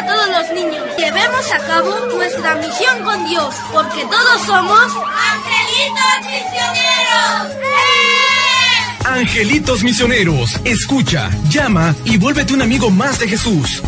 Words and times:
a 0.00 0.06
todos 0.06 0.28
los 0.28 0.50
niños. 0.54 0.84
Llevemos 0.96 1.52
a 1.52 1.58
cabo 1.66 2.06
nuestra 2.14 2.54
misión 2.56 3.02
con 3.04 3.24
Dios, 3.28 3.54
porque 3.72 4.02
todos 4.04 4.42
somos 4.46 4.86
angelitos 5.32 6.20
misioneros. 6.26 7.52
¡Eh! 7.62 9.04
Angelitos 9.04 9.82
misioneros, 9.82 10.56
escucha, 10.64 11.30
llama 11.48 11.94
y 12.04 12.16
vuélvete 12.16 12.54
un 12.54 12.62
amigo 12.62 12.90
más 12.90 13.18
de 13.18 13.28
Jesús. 13.28 13.82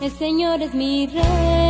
El 0.00 0.18
Señor 0.18 0.62
es 0.62 0.72
mi 0.72 1.08
rey, 1.08 1.65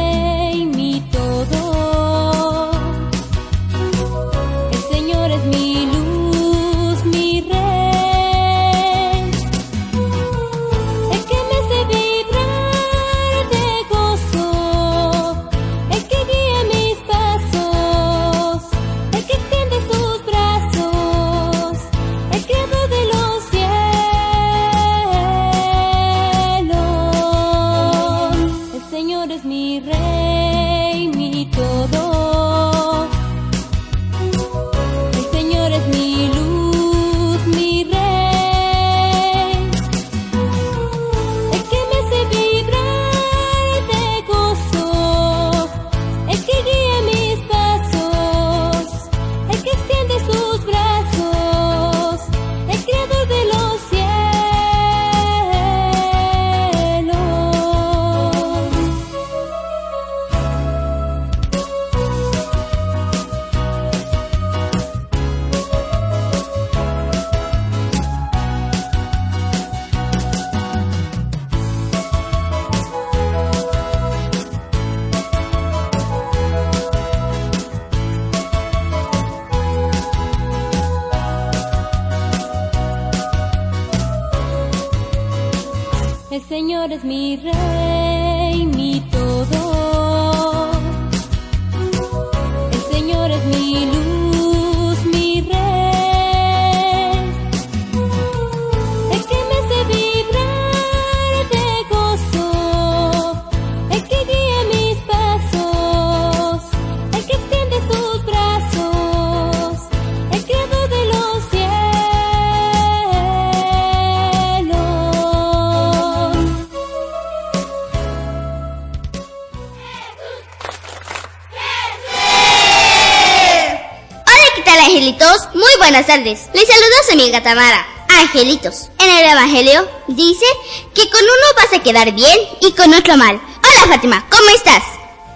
angelitos? 124.96 125.48
Muy 125.52 125.70
buenas 125.77 126.07
tardes. 126.07 126.48
Les 126.55 126.67
saluda 126.67 126.96
su 127.07 127.12
amiga 127.12 127.42
Tamara. 127.42 127.86
Angelitos. 128.23 128.88
En 128.99 129.11
el 129.11 129.31
Evangelio 129.31 129.87
dice 130.08 130.46
que 130.94 131.11
con 131.11 131.20
uno 131.20 131.46
vas 131.55 131.79
a 131.79 131.82
quedar 131.82 132.12
bien 132.12 132.38
y 132.62 132.73
con 132.73 132.94
otro 132.94 133.19
mal. 133.19 133.38
Hola, 133.58 133.94
Fátima, 133.94 134.25
¿cómo 134.31 134.49
estás? 134.56 134.82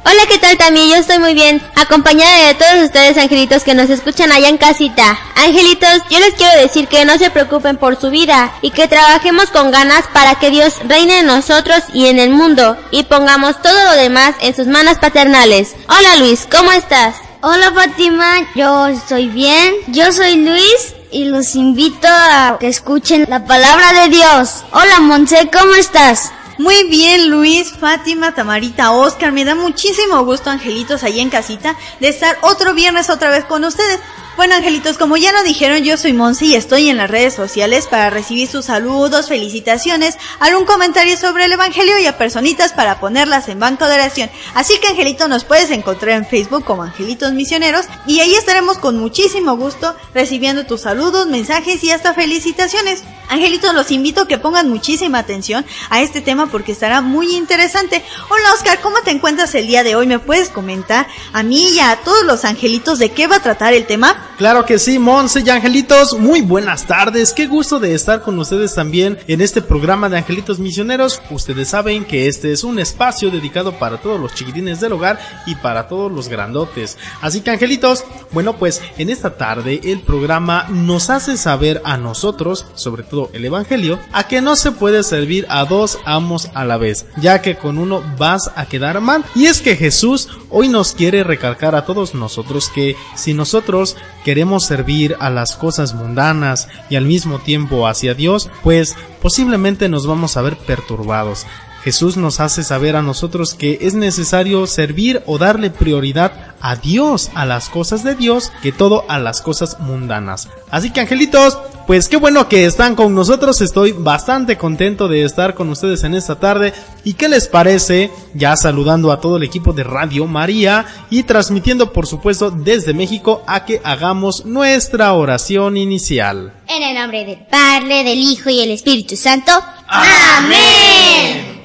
Hola, 0.03 0.23
¿qué 0.29 0.39
tal 0.39 0.57
también? 0.57 0.89
Yo 0.89 0.97
estoy 0.97 1.19
muy 1.19 1.35
bien, 1.35 1.61
acompañada 1.77 2.47
de 2.47 2.55
todos 2.55 2.85
ustedes 2.85 3.19
angelitos 3.19 3.63
que 3.63 3.75
nos 3.75 3.91
escuchan 3.91 4.33
allá 4.33 4.49
en 4.49 4.57
casita. 4.57 5.19
Angelitos, 5.37 6.05
yo 6.09 6.21
les 6.21 6.33
quiero 6.37 6.59
decir 6.59 6.89
que 6.89 7.05
no 7.05 7.19
se 7.19 7.31
preocupen 7.31 7.77
por 7.77 8.01
su 8.01 8.09
vida 8.09 8.51
y 8.63 8.71
que 8.71 8.89
trabajemos 8.89 9.51
con 9.51 9.71
ganas 9.71 10.05
para 10.15 10.37
que 10.37 10.49
Dios 10.49 10.77
reine 10.87 11.19
en 11.19 11.27
nosotros 11.27 11.83
y 11.93 12.07
en 12.07 12.19
el 12.19 12.31
mundo 12.31 12.79
y 12.91 13.03
pongamos 13.03 13.61
todo 13.61 13.85
lo 13.85 13.93
demás 13.93 14.37
en 14.41 14.57
sus 14.57 14.69
manos 14.69 14.97
paternales. 14.97 15.75
Hola 15.87 16.17
Luis, 16.17 16.49
¿cómo 16.51 16.73
estás? 16.73 17.30
Hola, 17.43 17.73
Fátima, 17.73 18.53
yo 18.55 18.89
estoy 18.89 19.29
bien. 19.29 19.75
Yo 19.87 20.13
soy 20.13 20.45
Luis 20.45 20.95
y 21.11 21.25
los 21.25 21.55
invito 21.55 22.07
a 22.07 22.59
que 22.61 22.69
escuchen 22.69 23.25
la 23.31 23.47
palabra 23.47 24.03
de 24.03 24.11
Dios. 24.11 24.63
Hola, 24.73 25.01
Monse, 25.01 25.49
¿cómo 25.51 25.75
estás? 25.75 26.33
Muy 26.59 26.85
bien, 26.91 27.31
Luis, 27.31 27.73
Fátima, 27.73 28.35
Tamarita, 28.35 28.93
Oscar. 28.93 29.33
Me 29.33 29.47
da 29.47 29.55
muchísimo 29.55 30.23
gusto, 30.27 30.51
angelitos, 30.51 31.03
ahí 31.03 31.19
en 31.19 31.31
casita, 31.31 31.77
de 31.99 32.09
estar 32.09 32.37
otro 32.43 32.75
viernes 32.75 33.09
otra 33.09 33.31
vez 33.31 33.47
con 33.47 33.65
ustedes. 33.65 34.01
Bueno, 34.37 34.55
angelitos, 34.55 34.97
como 34.97 35.17
ya 35.17 35.33
nos 35.33 35.45
dijeron, 35.45 35.83
yo 35.83 35.97
soy 35.97 36.13
Monse 36.13 36.47
y 36.47 36.55
estoy 36.55 36.89
en 36.89 36.97
las 36.97 37.11
redes 37.11 37.35
sociales 37.35 37.87
para 37.89 38.11
recibir 38.11 38.49
sus 38.49 38.67
saludos, 38.67 39.29
felicitaciones, 39.29 40.17
algún 40.39 40.65
comentario 40.65 41.17
sobre 41.17 41.45
el 41.45 41.53
Evangelio 41.53 41.99
y 41.99 42.07
a 42.07 42.17
personitas 42.17 42.73
para 42.73 43.01
ponerlas 43.01 43.49
en 43.49 43.59
banco 43.59 43.87
de 43.87 43.95
oración. 43.95 44.31
Así 44.55 44.79
que, 44.79 44.89
Angelito, 44.89 45.29
nos 45.29 45.45
puedes 45.45 45.71
encontrar 45.71 46.17
en 46.17 46.27
Facebook 46.27 46.65
como 46.65 46.85
Angelitos 46.85 47.33
Misioneros 47.33 47.87
y 48.07 48.21
ahí 48.21 48.35
estaremos 48.35 48.79
con 48.79 48.99
muchísimo 48.99 49.57
gusto 49.57 49.95
recibiendo 50.15 50.65
tus 50.65 50.83
saludos, 50.83 51.27
mensajes 51.27 51.83
y 51.85 51.91
hasta 51.91 52.15
felicitaciones. 52.15 53.03
Angelitos, 53.29 53.75
los 53.75 53.91
invito 53.91 54.23
a 54.23 54.29
que 54.29 54.39
pongan 54.39 54.69
muchísima 54.69 55.19
atención 55.19 55.65
a 55.89 56.03
este 56.03 56.21
tema 56.21 56.47
porque 56.47 56.73
estará 56.73 57.01
muy 57.01 57.37
interesante. 57.37 58.03
Hola, 58.29 58.55
Oscar, 58.55 58.81
¿cómo 58.81 58.97
te 59.05 59.11
encuentras 59.11 59.55
el 59.55 59.67
día 59.67 59.85
de 59.85 59.95
hoy? 59.95 60.07
¿Me 60.07 60.19
puedes 60.19 60.49
comentar 60.49 61.07
a 61.33 61.43
mí 61.43 61.75
y 61.75 61.81
a 61.81 61.97
todos 62.05 62.25
los 62.25 62.45
angelitos 62.45 62.99
de 62.99 63.11
qué 63.11 63.27
va 63.27 63.37
a 63.37 63.43
tratar 63.43 63.73
el 63.73 63.87
tema? 63.87 64.20
Claro 64.39 64.65
que 64.65 64.79
sí, 64.79 64.99
Monse 64.99 65.43
y 65.45 65.51
Angelitos, 65.51 66.19
muy 66.19 66.41
buenas 66.41 66.87
tardes, 66.87 67.33
qué 67.35 67.47
gusto 67.47 67.79
de 67.79 67.95
estar 67.95 68.23
con 68.23 68.39
ustedes 68.39 68.75
también 68.75 69.19
en 69.27 69.41
este 69.41 69.61
programa 69.61 70.09
de 70.09 70.17
Angelitos 70.17 70.59
Misioneros. 70.59 71.21
Ustedes 71.31 71.69
saben 71.69 72.05
que 72.05 72.27
este 72.27 72.53
es 72.53 72.65
un 72.65 72.79
espacio 72.79 73.31
dedicado 73.31 73.79
para 73.79 73.99
todos 73.99 74.19
los 74.19 74.35
chiquitines 74.35 74.81
del 74.81 74.93
hogar 74.93 75.19
y 75.47 75.57
para 75.57 75.89
todos 75.89 76.11
los 76.11 76.29
grandotes. 76.29 76.97
Así 77.21 77.43
que 77.43 77.51
Angelitos, 77.51 78.05
bueno 78.33 78.57
pues 78.57 78.81
en 78.97 79.11
esta 79.11 79.37
tarde 79.37 79.81
el 79.85 80.01
programa 80.01 80.67
nos 80.71 81.11
hace 81.11 81.37
saber 81.37 81.83
a 81.85 81.97
nosotros, 81.97 82.67
sobre 82.75 83.03
todo 83.03 83.31
el 83.33 83.45
Evangelio, 83.45 83.99
a 84.13 84.27
que 84.27 84.41
no 84.41 84.57
se 84.57 84.73
puede 84.73 85.03
servir 85.03 85.47
a 85.49 85.65
dos 85.65 85.99
amos 86.05 86.51
a 86.55 86.65
la 86.65 86.77
vez, 86.77 87.07
ya 87.21 87.43
que 87.43 87.57
con 87.57 87.79
uno 87.79 88.03
vas 88.19 88.51
a 88.57 88.67
quedar 88.67 89.01
mal. 89.01 89.25
Y 89.35 89.47
es 89.47 89.61
que 89.61 89.77
Jesús 89.77 90.29
hoy 90.49 90.69
nos 90.69 90.95
quiere 90.95 91.25
recalcar 91.25 91.75
a 91.75 91.85
todos 91.85 92.15
nosotros 92.15 92.71
que 92.75 92.97
si 93.17 93.35
nosotros 93.35 93.97
queremos 94.25 94.65
servir 94.65 95.17
a 95.21 95.31
las 95.31 95.57
cosas 95.57 95.95
mundanas 95.95 96.69
y 96.89 96.97
al 96.97 97.05
mismo 97.05 97.39
tiempo 97.39 97.87
hacia 97.87 98.15
Dios, 98.15 98.51
pues 98.63 98.97
posiblemente 99.21 99.89
nos 99.89 100.07
vamos 100.07 100.37
a 100.37 100.43
ver 100.43 100.57
perturbados. 100.57 101.47
Jesús 101.83 102.17
nos 102.17 102.41
hace 102.41 102.63
saber 102.63 102.97
a 102.97 103.03
nosotros 103.03 103.55
que 103.55 103.79
es 103.83 103.95
necesario 103.95 104.67
servir 104.67 105.23
o 105.27 105.39
darle 105.39 105.71
prioridad 105.71 106.55
a 106.61 106.77
Dios, 106.77 107.31
a 107.35 107.47
las 107.47 107.71
cosas 107.71 108.05
de 108.05 108.15
Dios, 108.15 108.53
que 108.63 108.71
todo 108.71 109.05
a 109.09 109.19
las 109.19 109.41
cosas 109.41 109.81
mundanas. 109.81 110.49
Así 110.71 110.91
que 110.91 111.01
angelitos, 111.01 111.59
pues 111.87 112.09
qué 112.09 112.17
bueno 112.17 112.49
que 112.49 112.67
están 112.67 112.95
con 112.95 113.15
nosotros, 113.15 113.61
estoy 113.63 113.93
bastante 113.93 114.59
contento 114.59 115.09
de 115.09 115.25
estar 115.25 115.55
con 115.55 115.71
ustedes 115.71 116.05
en 116.05 116.15
esta 116.15 116.39
tarde. 116.39 116.75
¿Y 117.03 117.15
qué 117.15 117.29
les 117.29 117.49
parece? 117.49 118.11
Ya 118.35 118.57
saludando 118.57 119.11
a 119.11 119.21
todo 119.21 119.39
el 119.39 119.43
equipo 119.43 119.73
de 119.73 119.85
Radio 119.85 120.27
María 120.27 120.85
y 121.09 121.23
transmitiendo 121.23 121.93
por 121.93 122.07
supuesto 122.07 122.51
desde 122.51 122.93
México 122.93 123.43
a 123.47 123.65
que 123.65 123.81
hagamos 123.83 124.45
nuestra 124.45 125.13
oración 125.15 125.79
inicial. 125.79 126.53
En 126.69 126.83
el 126.83 126.95
nombre 126.95 127.25
del 127.25 127.39
Padre, 127.51 128.05
del 128.05 128.19
Hijo 128.19 128.51
y 128.51 128.59
del 128.59 128.71
Espíritu 128.71 129.17
Santo. 129.17 129.53
Amén. 129.89 131.60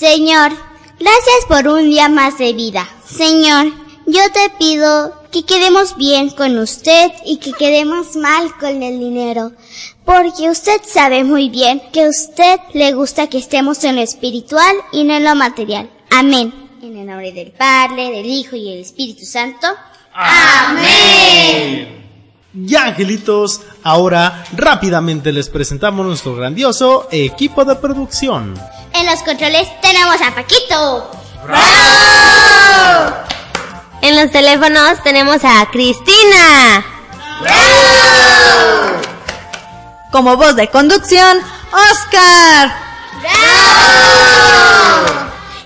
Señor, 0.00 0.52
gracias 0.98 1.44
por 1.46 1.68
un 1.68 1.90
día 1.90 2.08
más 2.08 2.38
de 2.38 2.54
vida. 2.54 2.88
Señor, 3.04 3.66
yo 4.06 4.22
te 4.32 4.48
pido 4.58 5.12
que 5.30 5.44
quedemos 5.44 5.94
bien 5.98 6.30
con 6.30 6.56
usted 6.56 7.12
y 7.26 7.36
que 7.36 7.52
quedemos 7.52 8.16
mal 8.16 8.50
con 8.58 8.82
el 8.82 8.98
dinero. 8.98 9.52
Porque 10.06 10.48
usted 10.48 10.80
sabe 10.86 11.22
muy 11.22 11.50
bien 11.50 11.82
que 11.92 12.04
a 12.04 12.08
usted 12.08 12.60
le 12.72 12.94
gusta 12.94 13.26
que 13.26 13.36
estemos 13.36 13.84
en 13.84 13.96
lo 13.96 14.00
espiritual 14.00 14.74
y 14.90 15.04
no 15.04 15.16
en 15.16 15.24
lo 15.24 15.34
material. 15.34 15.90
Amén. 16.10 16.50
En 16.82 16.96
el 16.96 17.06
nombre 17.06 17.32
del 17.32 17.52
Padre, 17.52 18.10
del 18.10 18.24
Hijo 18.24 18.56
y 18.56 18.70
del 18.70 18.80
Espíritu 18.80 19.26
Santo. 19.26 19.66
Y 22.54 22.74
angelitos, 22.74 23.60
ahora 23.82 24.46
rápidamente 24.56 25.30
les 25.30 25.50
presentamos 25.50 26.06
nuestro 26.06 26.34
grandioso 26.34 27.06
equipo 27.10 27.66
de 27.66 27.74
producción. 27.76 28.54
En 28.92 29.06
los 29.06 29.20
controles 29.22 29.68
tenemos 29.80 30.16
a 30.20 30.34
Paquito. 30.34 31.10
En 34.02 34.16
los 34.20 34.30
teléfonos 34.30 35.02
tenemos 35.02 35.38
a 35.44 35.66
Cristina. 35.70 36.84
Como 40.10 40.36
voz 40.36 40.56
de 40.56 40.68
conducción, 40.68 41.38
Oscar. 41.72 42.74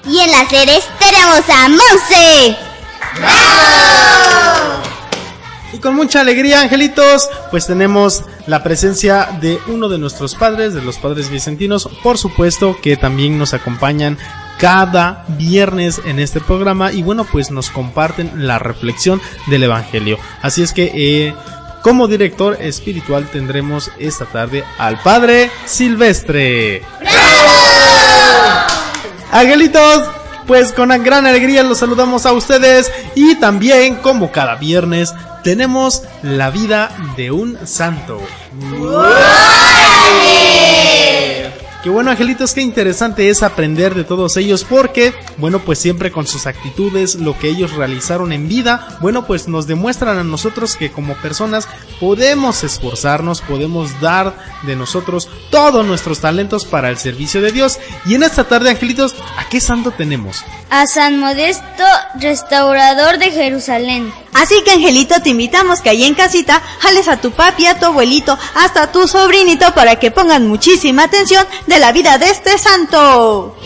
Y 0.06 0.20
en 0.20 0.30
las 0.30 0.50
redes 0.50 0.84
tenemos 0.98 1.48
a 1.48 1.68
Monse. 1.68 2.58
Y 5.74 5.78
con 5.78 5.96
mucha 5.96 6.20
alegría, 6.20 6.60
angelitos, 6.60 7.28
pues 7.50 7.66
tenemos 7.66 8.22
la 8.46 8.62
presencia 8.62 9.28
de 9.40 9.58
uno 9.66 9.88
de 9.88 9.98
nuestros 9.98 10.36
padres, 10.36 10.72
de 10.72 10.80
los 10.80 10.98
padres 10.98 11.30
vicentinos, 11.30 11.88
por 12.00 12.16
supuesto 12.16 12.76
que 12.80 12.96
también 12.96 13.38
nos 13.38 13.54
acompañan 13.54 14.16
cada 14.60 15.24
viernes 15.30 16.00
en 16.04 16.20
este 16.20 16.40
programa 16.40 16.92
y 16.92 17.02
bueno, 17.02 17.24
pues 17.24 17.50
nos 17.50 17.70
comparten 17.70 18.46
la 18.46 18.60
reflexión 18.60 19.20
del 19.48 19.64
Evangelio. 19.64 20.16
Así 20.42 20.62
es 20.62 20.72
que 20.72 20.92
eh, 20.94 21.34
como 21.82 22.06
director 22.06 22.56
espiritual 22.60 23.26
tendremos 23.26 23.90
esta 23.98 24.26
tarde 24.26 24.62
al 24.78 25.02
Padre 25.02 25.50
Silvestre. 25.66 26.82
Angelitos, 29.32 30.04
pues 30.46 30.72
con 30.72 30.88
gran 31.02 31.26
alegría 31.26 31.62
los 31.62 31.78
saludamos 31.78 32.26
a 32.26 32.32
ustedes 32.32 32.90
y 33.14 33.36
también 33.36 33.96
como 33.96 34.30
cada 34.30 34.56
viernes 34.56 35.14
tenemos 35.42 36.02
la 36.22 36.50
vida 36.50 36.90
de 37.16 37.30
un 37.30 37.58
santo. 37.66 38.20
Qué 41.84 41.90
bueno, 41.90 42.10
angelitos, 42.10 42.54
qué 42.54 42.62
interesante 42.62 43.28
es 43.28 43.42
aprender 43.42 43.94
de 43.94 44.04
todos 44.04 44.38
ellos 44.38 44.64
porque, 44.64 45.12
bueno, 45.36 45.58
pues 45.58 45.78
siempre 45.78 46.10
con 46.10 46.26
sus 46.26 46.46
actitudes, 46.46 47.16
lo 47.16 47.38
que 47.38 47.50
ellos 47.50 47.72
realizaron 47.72 48.32
en 48.32 48.48
vida, 48.48 48.96
bueno, 49.02 49.26
pues 49.26 49.48
nos 49.48 49.66
demuestran 49.66 50.16
a 50.16 50.24
nosotros 50.24 50.76
que 50.76 50.90
como 50.90 51.14
personas 51.16 51.68
podemos 52.00 52.64
esforzarnos, 52.64 53.42
podemos 53.42 54.00
dar 54.00 54.34
de 54.62 54.76
nosotros 54.76 55.28
todos 55.50 55.84
nuestros 55.84 56.20
talentos 56.20 56.64
para 56.64 56.88
el 56.88 56.96
servicio 56.96 57.42
de 57.42 57.52
Dios. 57.52 57.78
Y 58.06 58.14
en 58.14 58.22
esta 58.22 58.44
tarde, 58.44 58.70
angelitos, 58.70 59.14
¿a 59.36 59.46
qué 59.50 59.60
santo 59.60 59.90
tenemos? 59.90 60.42
A 60.70 60.86
San 60.86 61.20
Modesto, 61.20 61.84
restaurador 62.18 63.18
de 63.18 63.30
Jerusalén. 63.30 64.10
Así 64.32 64.62
que 64.64 64.72
Angelito 64.72 65.22
te 65.22 65.30
invitamos 65.30 65.80
que 65.80 65.90
ahí 65.90 66.04
en 66.04 66.14
casita 66.14 66.60
jales 66.80 67.06
a 67.08 67.18
tu 67.18 67.30
papi, 67.30 67.66
a 67.66 67.78
tu 67.78 67.86
abuelito, 67.86 68.36
hasta 68.56 68.82
a 68.82 68.92
tu 68.92 69.06
sobrinito 69.06 69.72
para 69.74 69.96
que 69.96 70.10
pongan 70.10 70.48
muchísima 70.48 71.04
atención 71.04 71.46
de 71.66 71.73
la 71.78 71.92
vida 71.92 72.18
de 72.18 72.26
este 72.26 72.56
santo. 72.58 73.56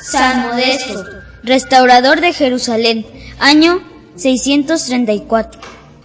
San 0.00 0.42
Modesto, 0.42 1.04
restaurador 1.42 2.20
de 2.20 2.32
Jerusalén, 2.32 3.06
año 3.38 3.82
634. 4.16 5.60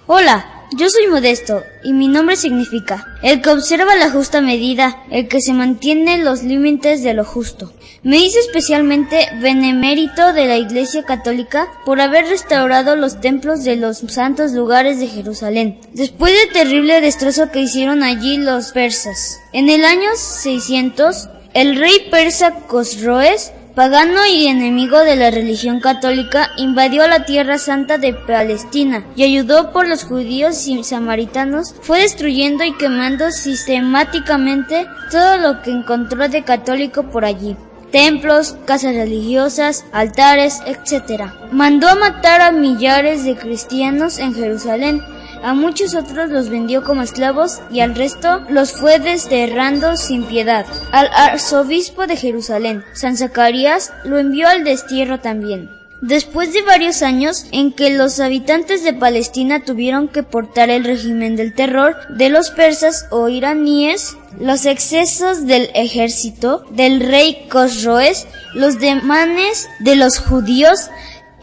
Hola, 0.07 0.56
yo 0.75 0.89
soy 0.89 1.07
Modesto 1.07 1.63
y 1.83 1.93
mi 1.93 2.07
nombre 2.07 2.35
significa 2.35 3.05
el 3.23 3.41
que 3.41 3.51
observa 3.51 3.95
la 3.95 4.11
justa 4.11 4.41
medida, 4.41 5.03
el 5.09 5.27
que 5.27 5.41
se 5.41 5.53
mantiene 5.53 6.15
en 6.15 6.25
los 6.25 6.43
límites 6.43 7.03
de 7.03 7.13
lo 7.13 7.23
justo. 7.23 7.73
Me 8.03 8.17
hice 8.17 8.39
especialmente 8.39 9.27
benemérito 9.41 10.33
de 10.33 10.45
la 10.45 10.57
Iglesia 10.57 11.03
Católica 11.03 11.67
por 11.85 12.01
haber 12.01 12.25
restaurado 12.25 12.95
los 12.95 13.21
templos 13.21 13.63
de 13.63 13.77
los 13.77 13.99
santos 13.99 14.51
lugares 14.51 14.99
de 14.99 15.07
Jerusalén, 15.07 15.79
después 15.93 16.33
del 16.33 16.51
terrible 16.51 17.01
destrozo 17.01 17.49
que 17.51 17.61
hicieron 17.61 18.03
allí 18.03 18.37
los 18.37 18.71
persas. 18.71 19.39
En 19.53 19.69
el 19.69 19.85
año 19.85 20.09
600, 20.15 21.29
el 21.53 21.77
rey 21.77 22.07
persa 22.11 22.53
Cosroes 22.67 23.51
pagano 23.77 24.25
y 24.25 24.47
enemigo 24.47 24.97
de 25.01 25.15
la 25.15 25.29
religión 25.29 25.79
católica, 25.79 26.49
invadió 26.57 27.07
la 27.07 27.25
tierra 27.25 27.59
santa 27.59 27.99
de 27.99 28.11
Palestina 28.11 29.05
y 29.15 29.21
ayudó 29.21 29.71
por 29.71 29.87
los 29.87 30.03
judíos 30.03 30.67
y 30.67 30.83
samaritanos, 30.83 31.75
fue 31.81 31.99
destruyendo 31.99 32.63
y 32.63 32.73
quemando 32.73 33.29
sistemáticamente 33.29 34.87
todo 35.11 35.37
lo 35.37 35.61
que 35.61 35.69
encontró 35.69 36.27
de 36.27 36.43
católico 36.43 37.03
por 37.11 37.23
allí 37.23 37.55
templos, 37.91 38.57
casas 38.65 38.95
religiosas, 38.95 39.85
altares, 39.91 40.61
etc. 40.65 41.31
Mandó 41.51 41.87
a 41.87 41.95
matar 41.95 42.41
a 42.41 42.51
millares 42.51 43.23
de 43.23 43.35
cristianos 43.35 44.19
en 44.19 44.33
Jerusalén, 44.33 45.01
a 45.43 45.53
muchos 45.53 45.95
otros 45.95 46.29
los 46.29 46.49
vendió 46.49 46.83
como 46.83 47.01
esclavos 47.01 47.59
y 47.71 47.79
al 47.79 47.95
resto 47.95 48.41
los 48.49 48.71
fue 48.71 48.99
desterrando 48.99 49.97
sin 49.97 50.23
piedad. 50.25 50.65
Al 50.91 51.09
arzobispo 51.13 52.07
de 52.07 52.17
Jerusalén, 52.17 52.83
San 52.93 53.17
Zacarías, 53.17 53.91
lo 54.03 54.17
envió 54.17 54.47
al 54.47 54.63
destierro 54.63 55.19
también. 55.19 55.77
Después 56.01 56.53
de 56.53 56.61
varios 56.61 57.01
años 57.01 57.47
en 57.51 57.71
que 57.73 57.89
los 57.89 58.19
habitantes 58.19 58.83
de 58.83 58.93
Palestina 58.93 59.65
tuvieron 59.65 60.07
que 60.07 60.21
portar 60.21 60.69
el 60.69 60.83
régimen 60.83 61.35
del 61.35 61.55
terror 61.55 61.95
de 62.09 62.29
los 62.29 62.51
persas 62.51 63.07
o 63.09 63.29
iraníes, 63.29 64.15
los 64.39 64.67
excesos 64.67 65.47
del 65.47 65.71
ejército 65.73 66.63
del 66.69 66.99
rey 66.99 67.47
Cosroes, 67.49 68.27
los 68.53 68.79
demanes 68.79 69.67
de 69.79 69.95
los 69.95 70.19
judíos, 70.19 70.91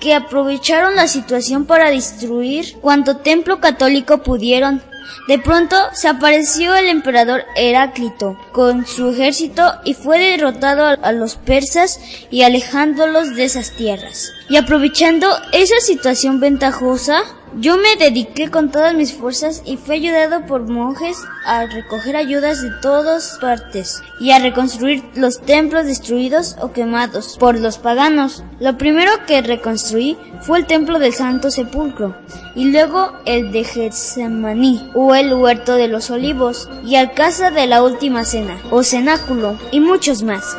que 0.01 0.15
aprovecharon 0.15 0.97
la 0.97 1.09
situación 1.09 1.67
para 1.67 1.91
destruir 1.91 2.77
cuanto 2.81 3.19
templo 3.19 3.61
católico 3.61 4.23
pudieron. 4.23 4.83
De 5.29 5.39
pronto 5.39 5.77
se 5.93 6.09
apareció 6.09 6.75
el 6.75 6.89
emperador 6.89 7.45
Heráclito 7.57 8.39
con 8.53 8.87
su 8.87 9.11
ejército 9.11 9.75
y 9.85 9.95
fue 9.95 10.19
derrotado 10.19 10.99
a 11.03 11.13
los 11.13 11.37
persas 11.37 12.01
y 12.31 12.43
alejándolos 12.43 13.35
de 13.35 13.45
esas 13.45 13.73
tierras. 13.73 14.33
Y 14.49 14.57
aprovechando 14.57 15.29
esa 15.53 15.79
situación 15.81 16.41
ventajosa, 16.41 17.23
yo 17.57 17.77
me 17.77 17.97
dediqué 17.97 18.51
con 18.51 18.71
todas 18.71 18.95
mis 18.95 19.13
fuerzas 19.13 19.63
y 19.65 19.77
fui 19.77 19.97
ayudado 19.97 20.45
por 20.47 20.69
monjes 20.69 21.17
a 21.47 21.67
recoger 21.67 22.17
ayudas 22.17 22.63
de 22.63 22.71
todas 22.83 23.39
partes 23.41 24.03
y 24.21 24.33
a 24.33 24.39
reconstruir 24.39 25.05
los 25.15 25.41
templos 25.41 25.85
destruidos 25.85 26.57
o 26.61 26.73
quemados 26.73 27.37
por 27.39 27.59
los 27.59 27.79
paganos. 27.79 28.43
Lo 28.59 28.77
primero 28.77 29.13
que 29.27 29.41
reconstruí 29.41 30.17
fue 30.43 30.59
el 30.59 30.67
templo 30.67 30.99
del 30.99 31.13
Santo 31.13 31.51
Sepulcro 31.51 32.17
y 32.55 32.71
luego 32.71 33.13
el 33.25 33.53
de 33.53 33.65
Getsemaní 33.65 34.91
o 34.95 35.15
el 35.15 35.33
huerto 35.33 35.75
de 35.75 35.89
los 35.89 36.11
olivos 36.11 36.69
y 36.85 36.97
al 36.97 37.15
casa 37.15 37.51
de 37.51 37.67
la 37.67 37.83
última 37.83 38.25
cena 38.25 38.59
o 38.71 38.83
cenáculo 38.83 39.59
y 39.71 39.81
muchos 39.81 40.23
más. 40.23 40.57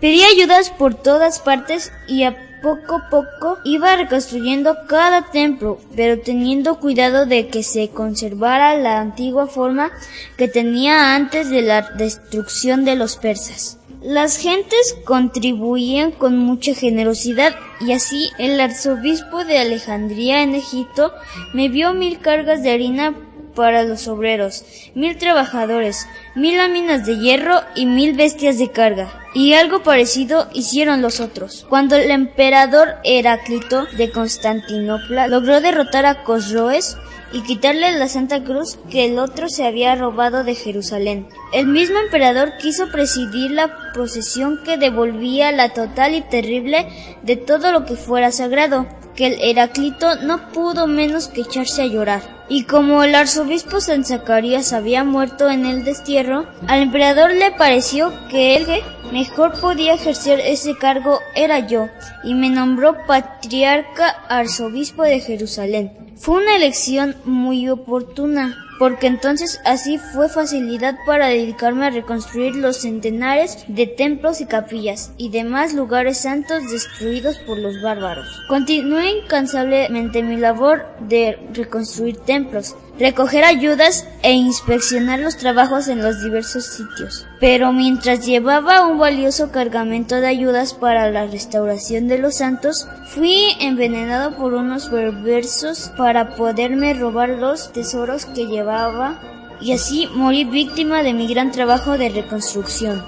Pedí 0.00 0.22
ayudas 0.24 0.70
por 0.70 0.94
todas 0.94 1.40
partes 1.40 1.92
y 2.06 2.24
a 2.24 2.45
poco 2.62 2.96
a 2.96 3.10
poco 3.10 3.58
iba 3.64 3.96
reconstruyendo 3.96 4.76
cada 4.88 5.30
templo, 5.30 5.78
pero 5.94 6.20
teniendo 6.20 6.78
cuidado 6.80 7.26
de 7.26 7.48
que 7.48 7.62
se 7.62 7.88
conservara 7.88 8.76
la 8.76 9.00
antigua 9.00 9.46
forma 9.46 9.90
que 10.36 10.48
tenía 10.48 11.14
antes 11.14 11.50
de 11.50 11.62
la 11.62 11.82
destrucción 11.82 12.84
de 12.84 12.96
los 12.96 13.16
persas. 13.16 13.78
Las 14.02 14.36
gentes 14.36 14.96
contribuían 15.04 16.12
con 16.12 16.38
mucha 16.38 16.74
generosidad 16.74 17.56
y 17.80 17.92
así 17.92 18.30
el 18.38 18.60
arzobispo 18.60 19.44
de 19.44 19.58
Alejandría 19.58 20.42
en 20.42 20.54
Egipto 20.54 21.12
me 21.52 21.68
vio 21.68 21.92
mil 21.92 22.20
cargas 22.20 22.62
de 22.62 22.70
harina 22.70 23.14
para 23.56 23.82
los 23.82 24.06
obreros, 24.06 24.64
mil 24.94 25.16
trabajadores, 25.16 26.06
mil 26.36 26.58
láminas 26.58 27.06
de 27.06 27.16
hierro 27.16 27.62
y 27.74 27.86
mil 27.86 28.14
bestias 28.14 28.58
de 28.58 28.70
carga. 28.70 29.08
Y 29.34 29.54
algo 29.54 29.82
parecido 29.82 30.48
hicieron 30.52 31.02
los 31.02 31.18
otros. 31.18 31.66
Cuando 31.68 31.96
el 31.96 32.10
emperador 32.10 32.96
Heráclito 33.04 33.86
de 33.96 34.10
Constantinopla 34.10 35.28
logró 35.28 35.60
derrotar 35.60 36.06
a 36.06 36.22
Cosroes 36.22 36.96
y 37.32 37.40
quitarle 37.42 37.98
la 37.98 38.08
Santa 38.08 38.44
Cruz 38.44 38.78
que 38.90 39.06
el 39.06 39.18
otro 39.18 39.48
se 39.48 39.66
había 39.66 39.94
robado 39.94 40.44
de 40.44 40.54
Jerusalén. 40.54 41.26
El 41.52 41.66
mismo 41.66 41.98
emperador 41.98 42.52
quiso 42.58 42.90
presidir 42.90 43.50
la 43.50 43.92
procesión 43.92 44.60
que 44.64 44.76
devolvía 44.76 45.52
la 45.52 45.70
total 45.70 46.14
y 46.14 46.20
terrible 46.20 46.86
de 47.22 47.36
todo 47.36 47.72
lo 47.72 47.84
que 47.84 47.96
fuera 47.96 48.30
sagrado. 48.30 48.86
Que 49.16 49.26
el 49.26 49.38
Heraclito 49.40 50.16
no 50.16 50.52
pudo 50.52 50.86
menos 50.86 51.28
que 51.28 51.40
echarse 51.40 51.82
a 51.82 51.86
llorar. 51.86 52.36
Y 52.48 52.64
como 52.64 53.02
el 53.02 53.14
arzobispo 53.14 53.80
San 53.80 54.04
Zacarías 54.04 54.72
había 54.72 55.02
muerto 55.02 55.50
en 55.50 55.66
el 55.66 55.84
destierro, 55.84 56.46
al 56.68 56.82
emperador 56.82 57.32
le 57.32 57.50
pareció 57.50 58.12
que 58.28 58.56
el 58.56 58.66
que 58.66 58.84
mejor 59.10 59.58
podía 59.60 59.94
ejercer 59.94 60.38
ese 60.40 60.76
cargo 60.76 61.18
era 61.34 61.66
yo, 61.66 61.88
y 62.22 62.34
me 62.34 62.50
nombró 62.50 62.96
patriarca 63.06 64.10
arzobispo 64.28 65.02
de 65.02 65.20
Jerusalén. 65.20 65.92
Fue 66.16 66.36
una 66.36 66.56
elección 66.56 67.16
muy 67.24 67.68
oportuna, 67.68 68.65
porque 68.78 69.06
entonces 69.06 69.60
así 69.64 69.98
fue 69.98 70.28
facilidad 70.28 70.96
para 71.06 71.28
dedicarme 71.28 71.86
a 71.86 71.90
reconstruir 71.90 72.56
los 72.56 72.78
centenares 72.82 73.64
de 73.68 73.86
templos 73.86 74.40
y 74.40 74.46
capillas 74.46 75.12
y 75.16 75.30
demás 75.30 75.74
lugares 75.74 76.18
santos 76.18 76.70
destruidos 76.70 77.38
por 77.38 77.58
los 77.58 77.80
bárbaros. 77.82 78.26
Continué 78.48 79.10
incansablemente 79.22 80.22
mi 80.22 80.36
labor 80.36 80.86
de 81.00 81.38
reconstruir 81.52 82.18
templos, 82.18 82.76
recoger 82.98 83.44
ayudas 83.44 84.06
e 84.22 84.32
inspeccionar 84.32 85.20
los 85.20 85.36
trabajos 85.36 85.88
en 85.88 86.02
los 86.02 86.22
diversos 86.22 86.64
sitios. 86.64 87.26
Pero 87.40 87.72
mientras 87.72 88.24
llevaba 88.24 88.86
un 88.86 88.98
valioso 88.98 89.50
cargamento 89.50 90.16
de 90.16 90.28
ayudas 90.28 90.74
para 90.74 91.10
la 91.10 91.26
restauración 91.26 92.08
de 92.08 92.18
los 92.18 92.36
santos, 92.36 92.88
fui 93.14 93.56
envenenado 93.60 94.36
por 94.36 94.54
unos 94.54 94.88
perversos 94.88 95.92
para 95.96 96.34
poderme 96.36 96.94
robar 96.94 97.30
los 97.30 97.72
tesoros 97.72 98.26
que 98.26 98.46
llevaba 98.46 99.20
y 99.60 99.72
así 99.72 100.08
morí 100.14 100.44
víctima 100.44 101.02
de 101.02 101.14
mi 101.14 101.26
gran 101.26 101.50
trabajo 101.50 101.96
de 101.96 102.10
reconstrucción. 102.10 103.02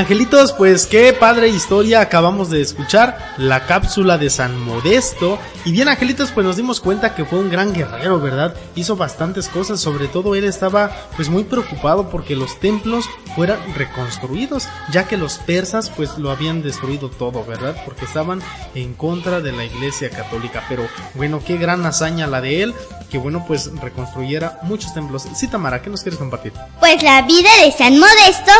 Angelitos, 0.00 0.54
pues 0.54 0.86
qué 0.86 1.12
padre 1.12 1.48
historia 1.48 2.00
acabamos 2.00 2.48
de 2.48 2.62
escuchar, 2.62 3.34
la 3.36 3.66
cápsula 3.66 4.16
de 4.16 4.30
San 4.30 4.58
Modesto. 4.58 5.38
Y 5.66 5.72
bien, 5.72 5.88
Angelitos, 5.88 6.30
pues 6.30 6.46
nos 6.46 6.56
dimos 6.56 6.80
cuenta 6.80 7.14
que 7.14 7.26
fue 7.26 7.38
un 7.38 7.50
gran 7.50 7.74
guerrero, 7.74 8.18
¿verdad? 8.18 8.54
Hizo 8.74 8.96
bastantes 8.96 9.48
cosas, 9.48 9.78
sobre 9.78 10.08
todo 10.08 10.34
él 10.34 10.44
estaba 10.44 10.90
pues 11.16 11.28
muy 11.28 11.44
preocupado 11.44 12.08
porque 12.08 12.34
los 12.34 12.58
templos 12.60 13.04
fueran 13.36 13.58
reconstruidos, 13.74 14.68
ya 14.90 15.06
que 15.06 15.18
los 15.18 15.36
persas 15.36 15.90
pues 15.90 16.16
lo 16.16 16.30
habían 16.30 16.62
destruido 16.62 17.10
todo, 17.10 17.44
¿verdad? 17.44 17.76
Porque 17.84 18.06
estaban 18.06 18.40
en 18.74 18.94
contra 18.94 19.42
de 19.42 19.52
la 19.52 19.66
iglesia 19.66 20.08
católica. 20.08 20.64
Pero 20.66 20.88
bueno, 21.14 21.42
qué 21.46 21.58
gran 21.58 21.84
hazaña 21.84 22.26
la 22.26 22.40
de 22.40 22.62
él, 22.62 22.74
que 23.10 23.18
bueno, 23.18 23.44
pues 23.46 23.70
reconstruyera 23.82 24.60
muchos 24.62 24.94
templos. 24.94 25.28
Sí, 25.34 25.46
Tamara, 25.46 25.82
¿qué 25.82 25.90
nos 25.90 26.00
quieres 26.00 26.18
compartir? 26.18 26.54
Pues 26.78 27.02
la 27.02 27.20
vida 27.20 27.50
de 27.62 27.70
San 27.70 27.98
Modesto 27.98 28.52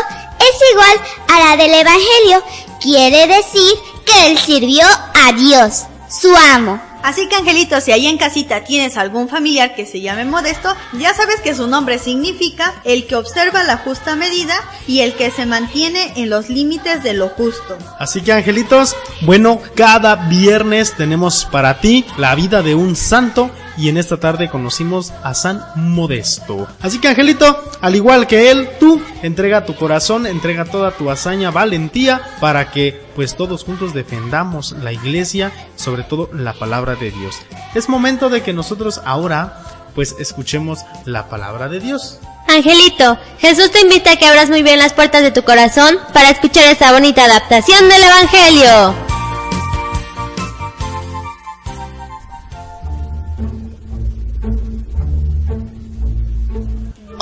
es 0.61 0.71
igual 0.71 1.01
a 1.27 1.49
la 1.49 1.57
del 1.57 1.73
Evangelio. 1.73 2.43
Quiere 2.81 3.27
decir 3.27 3.73
que 4.05 4.27
él 4.27 4.37
sirvió 4.37 4.85
a 4.85 5.33
Dios, 5.33 5.83
su 6.09 6.35
amo. 6.53 6.81
Así 7.03 7.27
que 7.27 7.35
Angelito, 7.35 7.81
si 7.81 7.91
ahí 7.91 8.05
en 8.05 8.17
casita 8.17 8.63
tienes 8.63 8.95
algún 8.95 9.27
familiar 9.27 9.73
que 9.73 9.87
se 9.87 10.01
llame 10.01 10.23
Modesto, 10.23 10.75
ya 10.93 11.13
sabes 11.15 11.41
que 11.41 11.55
su 11.55 11.67
nombre 11.67 11.97
significa 11.97 12.75
el 12.83 13.07
que 13.07 13.15
observa 13.15 13.63
la 13.63 13.77
justa 13.77 14.15
medida 14.15 14.53
y 14.87 14.99
el 14.99 15.15
que 15.15 15.31
se 15.31 15.47
mantiene 15.47 16.13
en 16.17 16.29
los 16.29 16.49
límites 16.49 17.01
de 17.01 17.13
lo 17.13 17.29
justo. 17.29 17.77
Así 17.97 18.21
que 18.21 18.33
angelitos, 18.33 18.95
bueno, 19.21 19.59
cada 19.75 20.15
viernes 20.15 20.95
tenemos 20.95 21.45
para 21.45 21.79
ti 21.79 22.05
la 22.17 22.35
vida 22.35 22.61
de 22.61 22.75
un 22.75 22.95
santo 22.95 23.49
y 23.81 23.89
en 23.89 23.97
esta 23.97 24.17
tarde 24.17 24.47
conocimos 24.47 25.11
a 25.23 25.33
San 25.33 25.65
Modesto. 25.75 26.67
Así 26.81 26.99
que 26.99 27.07
angelito, 27.07 27.59
al 27.81 27.95
igual 27.95 28.27
que 28.27 28.51
él, 28.51 28.69
tú 28.79 29.01
entrega 29.23 29.65
tu 29.65 29.75
corazón, 29.75 30.27
entrega 30.27 30.65
toda 30.65 30.91
tu 30.91 31.09
hazaña, 31.09 31.49
valentía 31.49 32.21
para 32.39 32.69
que 32.69 33.01
pues 33.15 33.35
todos 33.35 33.63
juntos 33.63 33.95
defendamos 33.95 34.73
la 34.73 34.93
iglesia, 34.93 35.51
sobre 35.75 36.03
todo 36.03 36.29
la 36.31 36.53
palabra 36.53 36.95
de 36.95 37.09
Dios. 37.09 37.39
Es 37.73 37.89
momento 37.89 38.29
de 38.29 38.43
que 38.43 38.53
nosotros 38.53 39.01
ahora 39.03 39.63
pues 39.95 40.15
escuchemos 40.19 40.81
la 41.05 41.27
palabra 41.27 41.67
de 41.67 41.79
Dios. 41.79 42.19
Angelito, 42.47 43.17
Jesús 43.39 43.71
te 43.71 43.81
invita 43.81 44.11
a 44.11 44.15
que 44.15 44.27
abras 44.27 44.49
muy 44.49 44.61
bien 44.61 44.77
las 44.77 44.93
puertas 44.93 45.23
de 45.23 45.31
tu 45.31 45.41
corazón 45.41 45.97
para 46.13 46.29
escuchar 46.29 46.65
esta 46.65 46.91
bonita 46.91 47.23
adaptación 47.25 47.89
del 47.89 48.03
Evangelio. 48.03 49.10